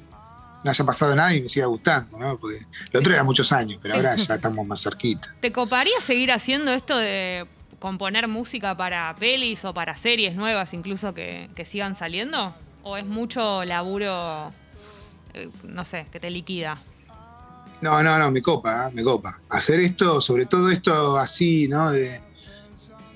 no 0.64 0.70
haya 0.70 0.84
pasado 0.84 1.14
nada 1.14 1.34
y 1.34 1.42
me 1.42 1.48
siga 1.48 1.66
gustando, 1.66 2.18
¿no? 2.18 2.38
Porque 2.38 2.58
lo 2.90 3.00
otro 3.00 3.14
era 3.14 3.22
muchos 3.22 3.52
años, 3.52 3.78
pero 3.82 3.94
ahora 3.94 4.16
ya 4.16 4.34
estamos 4.34 4.66
más 4.66 4.82
cerquita. 4.82 5.34
¿Te 5.40 5.52
coparía 5.52 6.00
seguir 6.00 6.32
haciendo 6.32 6.72
esto 6.72 6.96
de 6.98 7.46
componer 7.80 8.28
música 8.28 8.76
para 8.76 9.16
pelis 9.18 9.64
o 9.64 9.74
para 9.74 9.96
series 9.96 10.36
nuevas 10.36 10.72
incluso 10.74 11.12
que, 11.12 11.50
que 11.56 11.64
sigan 11.64 11.96
saliendo? 11.96 12.54
¿O 12.82 12.96
es 12.96 13.04
mucho 13.04 13.64
laburo, 13.64 14.52
eh, 15.34 15.48
no 15.64 15.84
sé, 15.84 16.06
que 16.12 16.20
te 16.20 16.30
liquida? 16.30 16.80
No, 17.80 18.02
no, 18.02 18.18
no, 18.18 18.30
me 18.30 18.42
copa, 18.42 18.88
¿eh? 18.88 18.92
me 18.94 19.02
copa. 19.02 19.40
Hacer 19.48 19.80
esto, 19.80 20.20
sobre 20.20 20.46
todo 20.46 20.70
esto 20.70 21.16
así, 21.16 21.66
¿no? 21.66 21.90
De, 21.90 22.20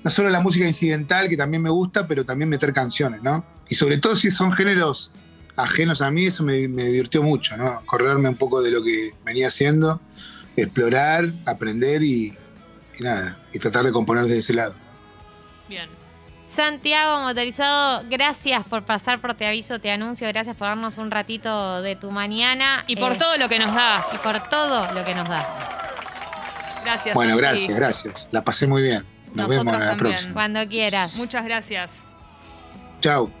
no 0.03 0.09
solo 0.09 0.29
la 0.29 0.39
música 0.39 0.65
incidental, 0.65 1.29
que 1.29 1.37
también 1.37 1.61
me 1.61 1.69
gusta, 1.69 2.07
pero 2.07 2.25
también 2.25 2.49
meter 2.49 2.73
canciones, 2.73 3.21
¿no? 3.21 3.45
Y 3.69 3.75
sobre 3.75 3.99
todo 3.99 4.15
si 4.15 4.31
son 4.31 4.51
géneros 4.51 5.13
ajenos 5.55 6.01
a 6.01 6.11
mí, 6.11 6.25
eso 6.25 6.43
me, 6.43 6.67
me 6.67 6.83
divirtió 6.83 7.21
mucho, 7.23 7.55
¿no? 7.57 7.81
Correrme 7.85 8.29
un 8.29 8.35
poco 8.35 8.61
de 8.61 8.71
lo 8.71 8.83
que 8.83 9.13
venía 9.23 9.47
haciendo, 9.47 10.01
explorar, 10.57 11.31
aprender 11.45 12.03
y, 12.03 12.33
y 12.99 13.03
nada, 13.03 13.37
y 13.53 13.59
tratar 13.59 13.83
de 13.83 13.91
componer 13.91 14.23
desde 14.25 14.39
ese 14.39 14.53
lado. 14.53 14.73
Bien. 15.67 15.89
Santiago 16.43 17.21
Motorizado, 17.21 18.03
gracias 18.07 18.63
por 18.65 18.85
pasar 18.85 19.19
por 19.19 19.33
Te 19.33 19.47
Aviso, 19.47 19.79
Te 19.79 19.91
Anuncio, 19.91 20.27
gracias 20.27 20.55
por 20.55 20.67
darnos 20.67 20.97
un 20.97 21.09
ratito 21.09 21.81
de 21.81 21.95
tu 21.95 22.11
mañana. 22.11 22.83
Y 22.87 22.95
por 22.95 23.13
eh, 23.13 23.17
todo 23.17 23.37
lo 23.37 23.49
que 23.49 23.57
nos 23.57 23.73
das. 23.73 24.05
Y 24.13 24.17
por 24.19 24.47
todo 24.47 24.91
lo 24.93 25.03
que 25.03 25.15
nos 25.15 25.27
das. 25.27 25.47
Gracias. 26.83 27.15
Bueno, 27.15 27.31
Santi. 27.31 27.41
gracias, 27.47 27.75
gracias. 27.75 28.29
La 28.31 28.43
pasé 28.43 28.67
muy 28.67 28.83
bien. 28.83 29.03
Nos 29.33 29.47
Nosotros 29.49 29.65
vemos 29.65 29.73
a 29.75 29.79
la 29.79 29.85
también. 29.87 30.11
próxima. 30.11 30.33
Cuando 30.33 30.67
quieras. 30.67 31.15
Muchas 31.15 31.43
gracias. 31.45 31.91
Chao. 33.01 33.31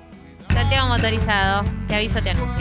Santiago 0.51 0.87
Motorizado, 0.87 1.63
Te 1.87 1.95
Aviso, 1.95 2.19
Te 2.21 2.31
Anuncio. 2.31 2.55